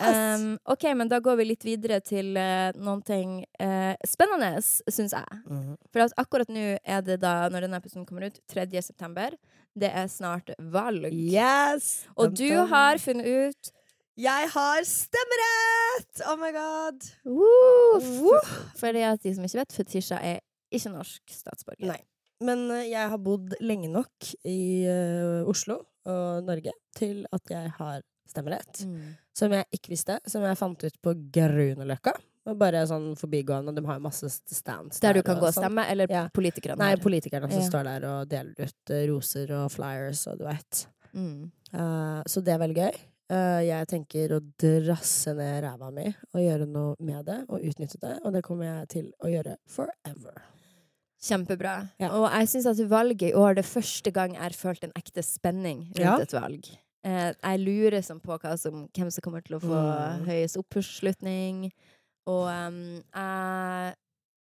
[0.00, 4.56] Um, OK, men da går vi litt videre til uh, noen ting uh, spennende,
[4.88, 5.26] syns jeg.
[5.46, 5.76] Mhm.
[5.92, 8.80] For at akkurat nå er det da, når denne episoden kommer ut, 3.
[8.80, 9.30] september.
[9.78, 11.12] Det er snart valg.
[11.12, 12.06] Yes!
[12.16, 13.72] Og du har funnet ut
[14.16, 16.22] Jeg har stemmerett!
[16.26, 17.00] Oh my god!
[17.24, 18.40] Woo!
[18.76, 20.40] Fordi at de som ikke vet, Fetisha er
[20.72, 21.86] ikke norsk statsborger.
[21.86, 22.00] Nei.
[22.44, 27.72] Men eh, jeg har bodd lenge nok i uh, Oslo og Norge til at jeg
[27.78, 28.82] har stemmerett.
[28.86, 29.14] Mm.
[29.36, 32.14] Som jeg ikke visste, som jeg fant ut på Grünerløkka.
[32.58, 33.74] Bare sånn forbigående.
[33.76, 35.66] De har jo masse stands Der du kan gå og sånn.
[35.66, 36.28] stemme, eller Ja.
[36.32, 36.78] politikerne?
[36.80, 37.68] Nei, politikerne som Ja.
[37.68, 40.86] står der og deler ut eh, roser og flyers og du veit.
[41.14, 41.50] Mm.
[41.74, 42.98] Uh, så det er veldig gøy.
[43.30, 48.00] Uh, jeg tenker å drasse ned ræva mi og gjøre noe med det, og utnytte
[48.00, 48.14] det.
[48.24, 50.40] Og det kommer jeg til å gjøre forever.
[51.20, 51.88] Kjempebra.
[51.98, 52.10] Ja.
[52.14, 54.92] Og jeg syns at valget i år det er første gang jeg har følt en
[54.98, 56.16] ekte spenning rundt Ja.
[56.22, 56.68] et valg.
[57.04, 60.26] Eh, jeg lurer sånn på som, hvem som kommer til å få Mm.
[60.26, 61.70] høyest oppslutning.
[62.26, 63.94] Og um, jeg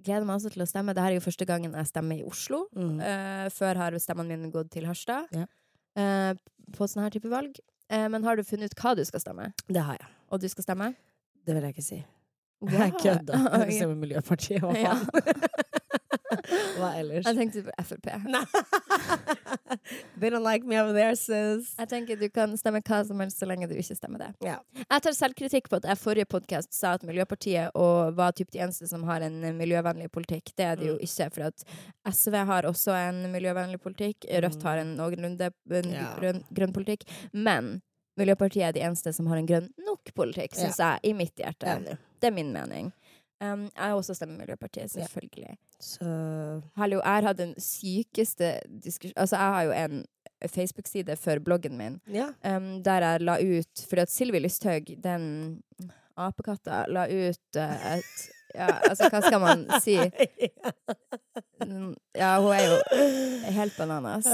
[0.04, 0.94] gleder meg også til å stemme.
[0.94, 2.68] Dette er jo første gangen jeg stemmer i Oslo.
[2.76, 3.00] Mm.
[3.02, 5.46] Eh, før har stemmene mine gått til Harstad Ja.
[5.96, 6.34] eh,
[6.74, 7.58] på sånne her type valg.
[7.90, 9.54] Eh, men har du funnet ut hva du skal stemme?
[9.68, 10.08] Det har jeg.
[10.32, 10.96] Og du skal stemme?
[11.46, 12.06] Det vil jeg ikke si.
[12.62, 12.72] Wow.
[12.74, 13.34] Jeg kødda.
[13.38, 13.72] Jeg Ok.
[13.78, 14.62] stemmer Miljøpartiet.
[14.62, 14.96] Hva Ja.
[16.78, 17.26] Hva ellers?
[17.26, 18.08] Jeg tenkte på Frp.
[20.20, 21.74] They don't like me over there, sis.
[21.80, 24.30] Jeg tenker Du kan stemme hva som helst så lenge du ikke stemmer det.
[24.46, 24.58] Ja.
[24.80, 28.60] Jeg tar selvkritikk på at jeg forrige podkast sa at Miljøpartiet og var typ de
[28.66, 30.54] eneste som har en miljøvennlig politikk.
[30.58, 31.06] Det er det jo Mm.
[31.08, 31.30] ikke.
[31.34, 31.64] For at
[32.14, 34.26] SV har også en miljøvennlig politikk.
[34.30, 37.04] Rødt har en noenlunde grønn, grønn, grønn politikk.
[37.34, 37.82] Men
[38.18, 41.68] Miljøpartiet er de eneste som har en grønn nok politikk, syns jeg, i mitt hjerte.
[41.70, 41.98] Enig.
[42.22, 42.92] Det er min mening.
[43.42, 45.06] Um, jeg også stemmer Miljøpartiet, Ja.
[45.06, 45.58] selvfølgelig.
[45.80, 46.06] Så
[46.76, 50.06] Hallo, jeg har hatt den sykeste diskusjonen Altså, jeg har jo en
[50.50, 52.32] Facebook-side for bloggen min ja.
[52.46, 55.62] um, der jeg la ut Fordi at Sylvi Lysthaug, den
[56.18, 58.26] apekatta, la ut uh, et
[58.56, 60.00] Ja, altså, hva skal man si?
[62.18, 62.78] Ja, hun er jo
[63.54, 64.26] helt bananas.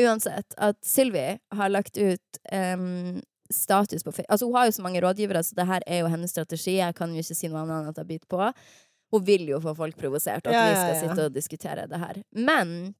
[0.00, 4.82] Uansett, at Sylvi har lagt ut em, status på Facebook Altså, hun har jo så
[4.82, 6.78] mange rådgivere, så det her er jo hennes strategi.
[6.78, 8.50] Jeg kan jo ikke si noe annet enn at jeg biter på.
[9.10, 11.00] Hun vil jo få folk provosert, at Ja, vi skal ja.
[11.02, 12.22] sitte og diskutere det her.
[12.30, 12.94] Men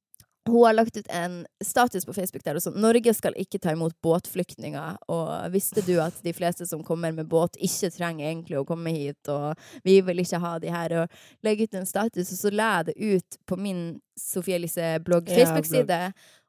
[0.48, 3.74] hun har lagt ut en status på Facebook der det står Norge skal ikke ta
[3.76, 4.96] imot båtflyktninger.
[5.12, 8.92] Og visste du at de fleste som kommer med båt, ikke trenger egentlig å komme
[8.94, 10.96] hit, og vi vil ikke ha de her.
[11.02, 13.84] Og legge ut en status, og så la jeg det ut på min
[14.18, 16.00] Sofie Elise blogg Ja, Facebook-side,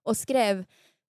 [0.08, 0.66] og skrev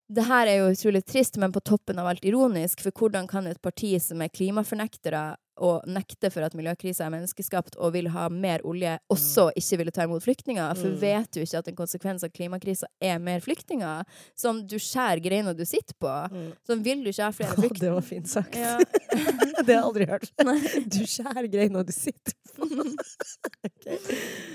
[0.08, 3.46] det her er jo utrolig trist, men på toppen av alt ironisk, for hvordan kan
[3.46, 5.22] et parti som er klimafornektere
[5.58, 9.94] og nekter for at miljøkrisa er menneskeskapt og vil ha mer olje, også ikke ville
[9.94, 10.74] ta imot flyktninger?
[10.78, 10.98] For Mm.
[11.00, 14.04] vet du ikke at en konsekvens av klimakrisa er mer flyktninger?
[14.38, 16.12] Som du skjærer greina du sitter på.
[16.32, 16.52] Mm.
[16.68, 17.80] Sånn, vil du ikke ha flere Å, flyktninger?
[17.80, 18.54] det var fint sagt.
[18.56, 18.78] Ja.
[19.64, 20.30] det har jeg aldri hørt.
[20.48, 20.60] Nei.
[20.88, 22.68] Du skjærer greina du sitter på.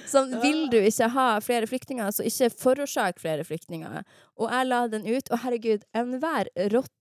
[0.09, 4.03] Sånn, vil du ikke ha flere flyktninger, så ikke forårsak flere flyktninger.
[4.41, 6.91] Og jeg la den ut, og herregud, enhver rotte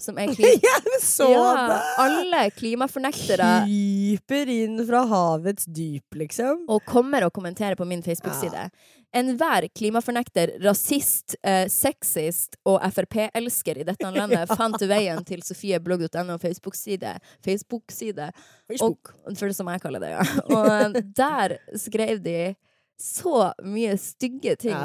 [0.00, 0.56] som er klima...
[0.62, 1.78] Jeg så ja, det!
[2.04, 6.66] alle klimafornektere Kryper inn fra havets dyp, liksom.
[6.70, 8.68] og kommer og kommenterer på min Facebook-side.
[9.12, 17.18] Enhver klimafornekter, rasist, eh, sexist og Frp-elsker i dette landet fant veien til sofieblogg.no Facebook-side.
[17.44, 18.30] Facebook-side.
[18.70, 19.12] Facebook.
[19.36, 20.24] For det som jeg kaller det, ja.
[20.48, 22.54] Og der skrev de
[23.02, 24.78] så mye stygge ting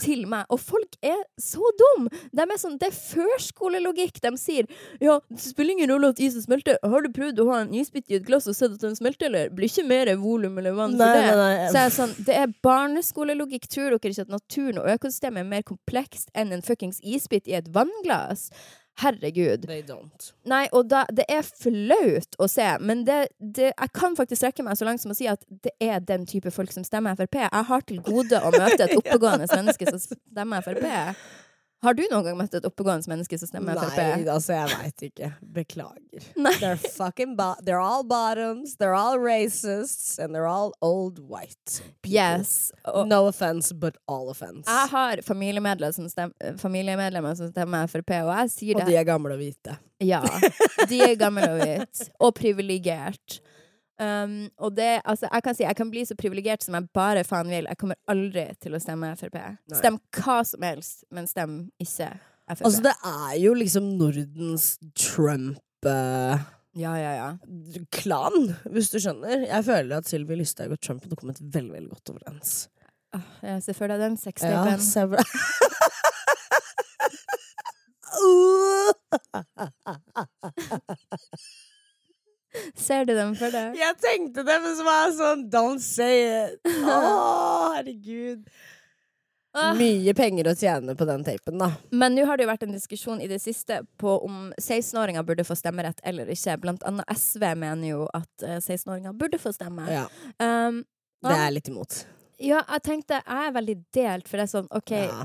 [0.00, 0.46] til meg.
[0.48, 2.06] Og folk er så dum!
[2.32, 4.22] De er sånn, det er førskolelogikk.
[4.24, 4.68] De sier
[5.04, 6.78] ja, det spiller ingen rolle at isen smelter.
[6.82, 9.28] Har du prøvd å ha en isbit i et glass og sett at den smelter,
[9.28, 9.52] eller?
[9.54, 11.36] Blir ikke mer volum eller vann for Nei, det.
[11.36, 11.68] nei, nei.
[11.68, 13.68] Så jeg er sånn, det er barneskolelogikk.
[13.68, 17.58] Tror dere ikke at naturen og økosystemet er mer komplekst enn en fuckings isbit i
[17.60, 18.48] et vannglass?
[18.98, 19.66] Herregud.
[19.68, 20.32] They don't.
[20.50, 24.64] Nei, og da, det er flaut å se, men det, det, jeg kan faktisk strekke
[24.66, 27.38] meg så langt som å si at det er den type folk som stemmer Frp.
[27.44, 30.88] Jeg har til gode å møte et oppegående menneske som stemmer Frp.
[31.82, 34.28] Har du noen gang møtt et oppegående menneske som stemmer Nei, Frp?
[34.32, 35.28] altså, jeg veit ikke.
[35.54, 36.24] Beklager.
[36.60, 41.80] They're fucking They're all bottoms, they're all racists, and they're all old white.
[42.04, 42.72] Yes.
[42.84, 44.66] Og No offense, but all offense.
[44.66, 49.06] jeg har familiemedlemmer som, stem, familiemedlemmer som stemmer Frp, og jeg sier Og de er
[49.06, 49.78] gamle og hvite.
[50.02, 50.22] Ja.
[50.88, 52.10] De er gamle og hvite.
[52.18, 53.38] Og privilegert.
[53.98, 57.24] Um, og det, altså, jeg kan si jeg kan bli så privilegert som jeg bare
[57.26, 57.66] faen vil.
[57.66, 59.38] Jeg kommer aldri til å stemme Frp.
[59.40, 59.78] Nei.
[59.80, 62.12] Stem hva som helst, men stem ikke
[62.46, 62.62] Frp.
[62.68, 65.58] Altså, det er jo liksom Nordens Trump...
[65.86, 66.38] uh,
[66.78, 67.28] ja, ja, ja.
[67.90, 69.48] klan, hvis du skjønner.
[69.48, 72.52] Jeg føler at Sylvi Lysthaug og Trump hadde kommet veldig veldig godt overens.
[73.14, 74.78] Ja, jeg ser for deg den sextapen.
[74.78, 75.18] Ja.
[82.78, 83.76] Ser du dem for deg?
[83.78, 86.60] Jeg tenkte det, men så var jeg sånn Don't say it!
[86.88, 86.98] Å,
[87.76, 88.44] herregud.
[89.58, 89.72] Ah.
[89.74, 91.70] Mye penger å tjene på den tapen, da.
[91.90, 95.46] Men nå har det jo vært en diskusjon i det siste på om 16-åringer burde
[95.48, 96.58] få stemmerett eller ikke.
[96.62, 99.88] Blant annet SV mener jo at eh, 16-åringer burde få stemme.
[99.90, 100.04] Ja,
[100.38, 100.84] Um,
[101.24, 101.96] det er jeg litt imot.
[102.38, 105.24] ja, jeg tenkte Jeg er veldig delt, for det er sånn OK, Ja.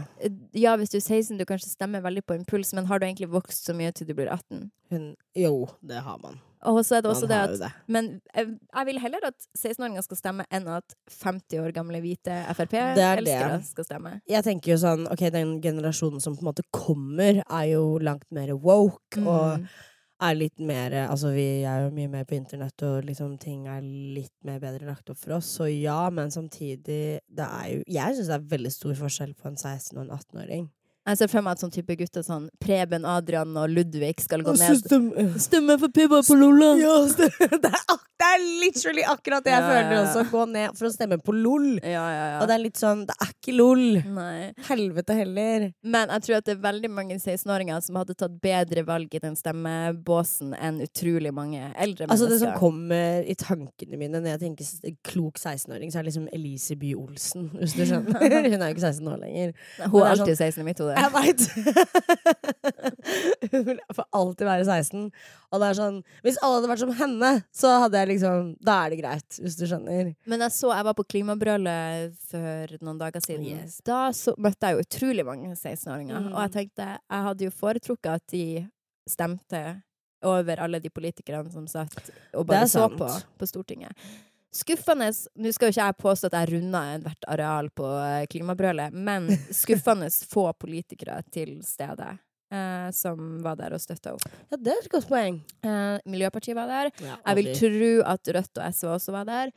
[0.58, 3.30] ja, hvis du er 16, du kanskje stemmer veldig på impuls, men har du egentlig
[3.30, 4.72] vokst så mye til du blir 18?
[4.96, 5.06] Hun,
[5.38, 6.39] jo, det har man.
[6.65, 7.69] Og så er det også det at det.
[7.91, 12.32] Men jeg, jeg vil heller at 16-åringer skal stemme, enn at 50 år gamle hvite
[12.32, 14.13] er Frp-elskere skal stemme.
[14.30, 18.30] Jeg tenker jo sånn, ok, den generasjonen som på en måte kommer, er jo langt
[18.32, 19.67] mer woke, og Mm.
[20.23, 23.82] er litt mer Altså, vi er jo mye mer på internett, og liksom ting er
[23.82, 28.15] litt mer bedre lagt opp for oss, så ja, men samtidig det er jo Jeg
[28.15, 30.69] syns det er veldig stor forskjell på en 16- og en 18-åring.
[31.04, 34.54] Jeg ser for meg at sånn type gutter sånn Preben, Adrian og Ludvig skal gå
[34.56, 36.70] ned Stemme for Pippa på Lola!
[36.80, 40.24] Ja, det, er, ak- det er literally akkurat det jeg Ja, føler ja, også.
[40.32, 41.66] Gå ned for å stemme på LOL.
[41.84, 43.84] Ja, ja, Og det er litt sånn Det er ikke LOL.
[44.16, 44.38] Nei.
[44.70, 45.66] Helvete heller.
[45.84, 49.22] Men jeg tror at det er veldig mange 16-åringer som hadde tatt bedre valg i
[49.24, 54.44] den stemmebåsen enn utrolig mange eldre Altså Det som kommer i tankene mine når jeg
[54.46, 58.24] tenker klok 16-åring, så er det liksom Elise Bye Olsen, hvis du skjønner.
[58.24, 59.54] Hun er jo ikke 16 år lenger.
[59.84, 60.93] Hun er er alltid 16 i mitt hode.
[60.98, 61.44] Jeg veit!
[63.54, 65.08] Hun vil for alltid være 16.
[65.54, 68.78] Og det er sånn Hvis alle hadde vært som henne, så hadde jeg liksom Da
[68.84, 70.14] er det greit, hvis du skjønner.
[70.30, 73.48] Men jeg så jeg var på klimabrølet for noen dager siden.
[73.60, 73.80] Yes.
[73.86, 76.28] Da så, møtte jeg jo utrolig mange 16-åringer.
[76.28, 76.30] Mm.
[76.34, 78.46] Og jeg tenkte jeg hadde jo foretrukket at de
[79.10, 79.64] stemte
[80.24, 83.92] over alle de politikerne som satt og bare så på på Stortinget.
[84.54, 85.08] Skuffende
[85.42, 89.32] Nå skal jo ikke jeg påstå at jeg runda ethvert areal på eh, klimabrølet, men
[89.50, 92.12] skuffende få politikere til stede
[92.54, 94.28] eh, som var der og støtta opp.
[94.52, 95.39] Ja, det er et godt poeng.
[95.66, 96.92] Eh, Miljøpartiet var der.
[97.02, 99.56] Ja, Jeg vil tro at Rødt og SV også var der,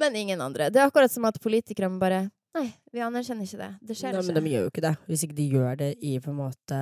[0.00, 0.68] men ingen andre.
[0.72, 3.68] Det er akkurat som at politikerne bare Nei, vi anerkjenner ikke det.
[3.86, 4.34] Det skjer Nei, ikke.
[4.34, 4.92] men de gjør jo ikke det.
[5.06, 6.78] Hvis ikke de gjør det i på en måte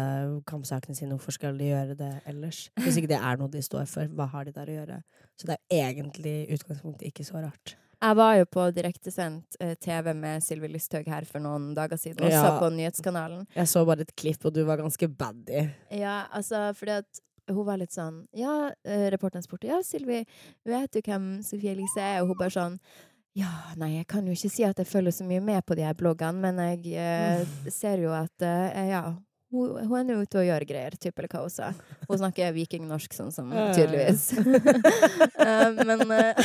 [0.48, 2.62] kampsakene sine, hvorfor skal de gjøre det ellers?
[2.80, 4.96] Hvis ikke det er noe de står for, hva har de der å gjøre?
[5.36, 7.74] Så det er egentlig utgangspunktet ikke så rart.
[7.98, 12.22] Jeg var jo på direktesendt eh, TV med Sylvi Listhaug her for noen dager siden,
[12.28, 12.58] også Ja.
[12.62, 13.46] på nyhetskanalen.
[13.56, 15.64] Jeg så bare et klipp, og du var ganske baddy.
[15.98, 20.22] Ja, altså, fordi at hun var litt sånn Ja, eh, reporteren spurte ja, Sylvi,
[20.64, 22.22] vet du hvem Sofie Elise er?
[22.22, 22.78] Og hun bare sånn
[23.36, 25.84] ja, nei, jeg kan jo ikke si at jeg følger så mye med på de
[25.86, 29.02] her bloggene, men jeg eh, ser jo at eh, ja,
[29.50, 31.70] hun, hun er nå ute og gjør greier, type eller hva hun sa.
[32.08, 34.26] Hun snakker vikingnorsk, sånn som tydeligvis.
[34.36, 36.42] uh, men uh,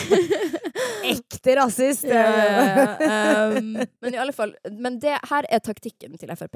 [1.13, 2.07] Ekte rasist!
[2.07, 2.95] ja.
[3.03, 6.55] Um, men i alle fall Men det her er taktikken til Frp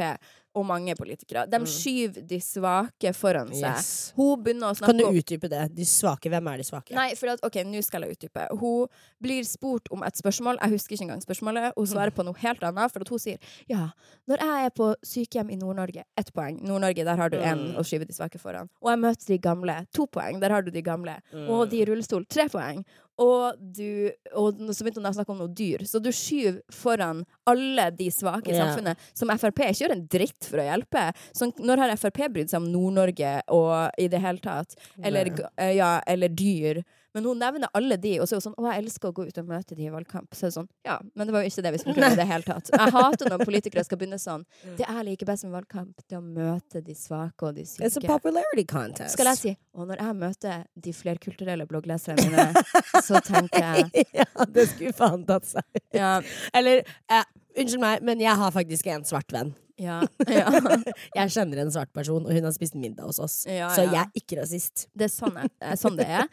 [0.58, 1.46] og mange politikere.
[1.50, 1.68] De Mm.
[1.70, 3.76] skyver de svake foran seg.
[3.78, 4.14] Yes.
[4.18, 5.64] Hun begynner å snakke om Kan du utdype det?
[5.76, 6.92] De svake, hvem er de svake?
[6.98, 8.48] Nei, for at, ok, nå skal jeg utdype.
[8.60, 8.88] Hun
[9.22, 10.58] blir spurt om et spørsmål.
[10.62, 11.72] Jeg husker ikke engang spørsmålet.
[11.78, 13.38] Hun svarer på noe helt annet, for at hun sier
[13.70, 13.92] ja,
[14.28, 16.60] når jeg er på sykehjem i Nord-Norge, ett poeng.
[16.64, 17.76] Nord-Norge, der har du én Mm.
[17.78, 18.70] å skyve de svake foran.
[18.82, 20.40] Og jeg møter de gamle, to poeng.
[20.40, 21.20] Der har du de gamle.
[21.34, 21.50] Mm.
[21.50, 22.84] Og de i rullestol, tre poeng.
[23.18, 25.82] Og, du, og så begynte hun å snakke om noe dyr.
[25.90, 28.68] Så du skyver foran alle de svake i Ja.
[28.68, 31.08] samfunnet, som Frp ikke gjør en dritt for å hjelpe.
[31.34, 34.76] Så når har Frp brydd seg om Nord-Norge og i det hele tatt?
[35.02, 36.84] Eller, eh, ja, eller dyr.
[37.16, 39.28] Men hun nevner alle de, og så er hun sånn 'Å, jeg elsker å gå
[39.28, 40.34] ut og møte de i valgkamp'.
[40.36, 42.20] Så er det sånn Ja, men det var jo ikke det vi spurte om i
[42.20, 42.70] det hele tatt.
[42.74, 44.46] Jeg hater når politikere skal begynne sånn
[44.78, 47.86] 'Det jeg liker best med valgkamp, det er å møte de svake og de syke.
[47.86, 49.14] It's a popularity contest.
[49.18, 52.54] Skal jeg si Og når jeg møter de flerkulturelle bloggleserne mine,
[53.08, 55.64] så tenker jeg ja, det skulle faen tatt seg.
[55.94, 56.22] Ja,
[56.54, 57.24] Eller, eh,
[57.58, 59.54] unnskyld meg, men jeg har faktisk en svart venn.
[59.78, 60.48] Ja, ja.
[61.16, 63.38] Jeg kjenner en svart person, og hun har spist middag hos oss.
[63.50, 63.92] Ja, Så ja.
[63.94, 64.88] jeg er ikke rasist.
[64.98, 66.28] Det er sånn, jeg, er sånn det er.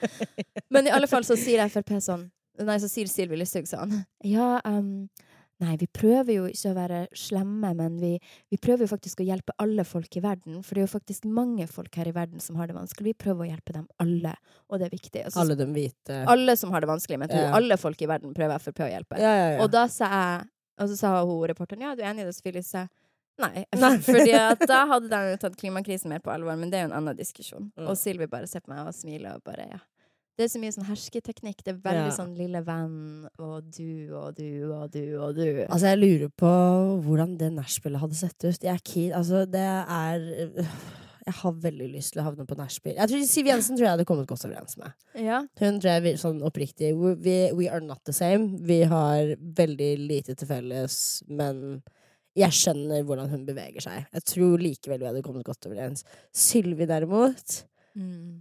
[0.72, 2.30] Men i alle fall så sier Frp sånn
[2.62, 3.90] Nei, så sier Sylvi Lysthaug sånn
[4.22, 5.08] Ja, um,
[5.58, 8.12] nei, vi prøver jo ikke å være slemme, men vi,
[8.52, 10.60] vi prøver jo faktisk å hjelpe alle folk i verden.
[10.62, 13.10] For det er jo faktisk mange folk her i verden som har det vanskelig.
[13.10, 14.36] Vi prøver å hjelpe dem alle,
[14.70, 15.24] og det er viktig.
[15.26, 16.20] Altså, Alle de hvite.
[16.30, 17.52] alle som har det vanskelig, men jeg Ja.
[17.58, 19.18] alle folk i verden prøver Frp å hjelpe.
[19.18, 19.62] Ja, ja, ja.
[19.64, 22.34] Og da sa jeg Og så sa hun reporteren ja, du er enig i det,
[22.34, 22.80] Sofie Elise?
[23.42, 23.64] Nei.
[24.04, 26.98] Fordi at da hadde de tatt klimakrisen mer på alvor, men det er jo en
[27.00, 27.72] annen diskusjon.
[27.76, 27.88] Mm.
[27.90, 29.80] Og Sylvi bare ser på meg og smiler og bare ja.
[30.34, 31.60] Det er så mye sånn hersketeknikk.
[31.62, 32.14] Det er veldig Ja.
[32.16, 35.44] sånn lille venn og du og du og du og du.
[35.68, 36.50] Altså, jeg lurer på
[37.06, 38.58] hvordan det nachspielet hadde sett ut.
[38.66, 40.24] Jeg er keen Altså, det er
[41.24, 42.98] Jeg har veldig lyst til å havne på nachspiel.
[43.24, 44.92] Siv Jensen tror jeg hadde kommet godt overens med.
[45.16, 45.38] Ja.
[45.62, 48.58] Hun tror jeg vi- sånn oppriktig we, we, we are not the same.
[48.60, 51.80] Vi har veldig lite til felles, men
[52.36, 54.06] jeg skjønner hvordan hun beveger seg.
[54.12, 56.04] Jeg tror likevel vi hadde kommet godt overens.
[56.32, 58.40] Sylvi derimot, Mm.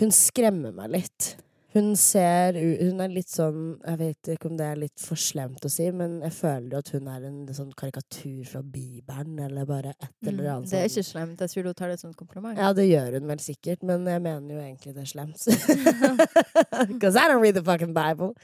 [0.00, 1.36] hun skremmer meg litt.
[1.72, 5.60] Hun ser Hun er litt sånn Jeg vet ikke om det er litt for slemt
[5.62, 9.90] å si, men jeg føler at hun er en sånn karikatur fra Bibelen, eller bare
[10.00, 10.64] et eller Mm.
[10.66, 10.90] Det er sånn.
[10.90, 11.38] ikke slemt.
[11.38, 12.58] Jeg tror du tar det som et kompliment.
[12.58, 15.46] Ja, det gjør hun vel sikkert, men jeg mener jo egentlig det er slemt.
[16.88, 18.34] Because I don't read the fucking Bible.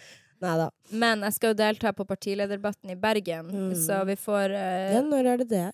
[0.45, 0.71] Nei da.
[0.93, 3.75] Men jeg skal jo delta på partilederdebatten i Bergen, Mm.
[3.87, 5.73] så vi får uh, Ja, når er det det er?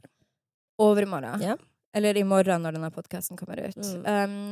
[0.78, 1.40] overmorgen.
[1.42, 1.56] Ja.
[1.94, 3.76] Eller i morgen når denne podkasten kommer ut.
[3.76, 4.06] Mm.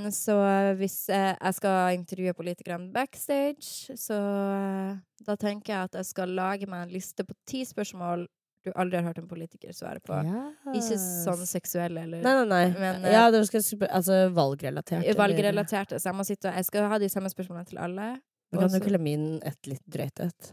[0.05, 0.35] Um, så
[0.77, 6.35] hvis uh, jeg skal intervjue politikerne backstage, så uh, da tenker jeg at jeg skal
[6.37, 8.27] lage meg en liste på ti spørsmål
[8.61, 10.13] du aldri har hørt en politiker svare på.
[10.77, 12.65] Ikke sånn seksuelle eller Nei, nei, nei.
[12.77, 15.07] Men, eh, ja, det skal Altså valgrelatert.
[15.17, 15.97] valgrelaterte.
[15.97, 18.21] Så jeg må sitte og Jeg skal ha de samme spørsmålene til alle.
[18.53, 20.53] Men Kan Også- kalle min et litt drøyt et?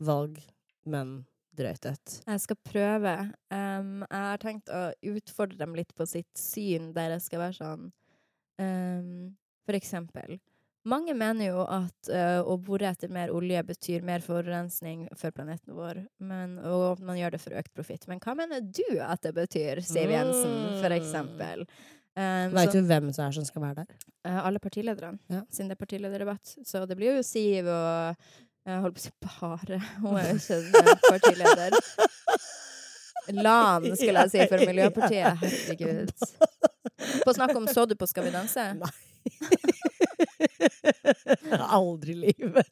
[0.00, 0.38] Valg,
[0.86, 1.24] men
[1.56, 2.20] drøyt et.
[2.26, 3.14] Jeg skal prøve.
[3.50, 7.58] Um, jeg har tenkt å utfordre dem litt på sitt syn, der jeg skal være
[7.58, 7.88] sånn
[8.60, 10.38] um, For eksempel.
[10.88, 15.74] Mange mener jo at uh, å bore etter mer olje betyr mer forurensning for planeten
[15.76, 18.06] vår, men, og man gjør det for økt profitt.
[18.08, 21.66] Men hva mener du at det betyr, Siv Jensen, for Mm.
[22.18, 24.06] Um, Veit du hvem som er som skal være der?
[24.26, 25.44] Uh, alle partilederne, Ja.
[25.54, 26.56] siden det er partilederdebatt.
[26.66, 28.16] Så det blir jo Siv og
[28.66, 29.78] Jeg holdt på å si bare.
[30.02, 31.76] Hun er jo ikke en partileder.
[33.44, 35.38] LAN, skulle jeg si, for Miljøpartiet.
[35.44, 36.12] Herregud.
[37.24, 38.64] På snakk om Så du på Skal vi danse?
[38.80, 38.90] Nei.
[41.78, 42.66] Aldri i livet.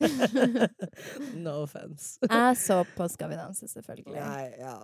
[1.44, 2.18] no offense.
[2.24, 4.16] Jeg så på Skal vi danse, selvfølgelig.
[4.20, 4.76] Nei, ja.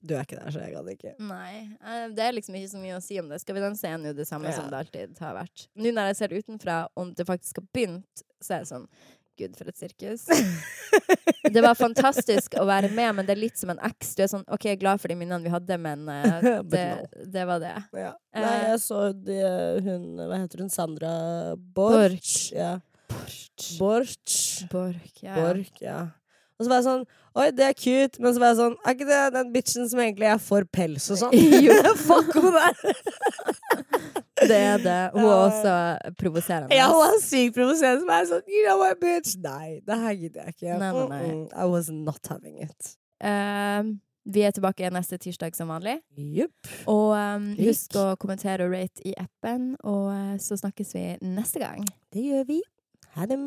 [0.00, 1.14] Du er ikke der, så jeg kan ikke.
[1.28, 1.76] Nei.
[1.84, 3.40] eh, Det er liksom ikke så mye å si om det.
[3.42, 4.56] Skal vi danse er jo det samme Ja.
[4.56, 5.66] som det alltid har vært.
[5.76, 8.86] Nå når jeg ser utenfra, om det faktisk har begynt, så er det sånn
[9.40, 10.26] Gud, for et sirkus.
[11.50, 14.10] Det var fantastisk å være med, men det er litt som en eks.
[14.14, 16.84] Du er sånn OK, jeg er glad for de minnene vi hadde, men uh, det,
[17.32, 17.72] det var det.
[17.96, 18.10] Ja.
[18.36, 18.44] Eh.
[18.44, 19.40] Nei, jeg så det,
[19.86, 20.68] hun Hva heter hun?
[20.70, 21.96] Sandra Borch?
[21.96, 22.36] Borch.
[22.52, 22.74] Ja.
[23.08, 23.70] Borch.
[23.80, 24.36] Borch.
[24.70, 25.22] Borch.
[25.24, 25.34] Ja.
[25.40, 25.98] Borch, ja.
[26.60, 27.04] Og så var jeg sånn
[27.40, 30.02] Oi, det er cute, men så var jeg sånn Er ikke det den bitchen som
[30.02, 31.36] egentlig er for pels og sånn?
[31.66, 31.78] Jo.
[32.08, 32.76] Fuck hun der!
[34.40, 34.98] Det er det.
[35.12, 35.72] Hun er også
[36.16, 36.72] provoserende.
[36.72, 38.00] Ja, hun er sykt provoserende.
[38.00, 39.34] Som er sånn You know what, bitch?
[39.44, 40.78] Nei, det her gidder jeg ikke.
[40.80, 41.34] Nei, nei, nei.
[41.52, 42.94] I was not having it.
[43.20, 45.98] Um, vi er tilbake neste tirsdag som vanlig.
[46.16, 46.72] Jupp.
[46.88, 51.06] Og um, husk å kommentere og rate i appen, og uh, så snakkes vi
[51.36, 51.84] neste gang.
[52.14, 52.62] Det gjør vi.
[53.18, 53.40] Ha det!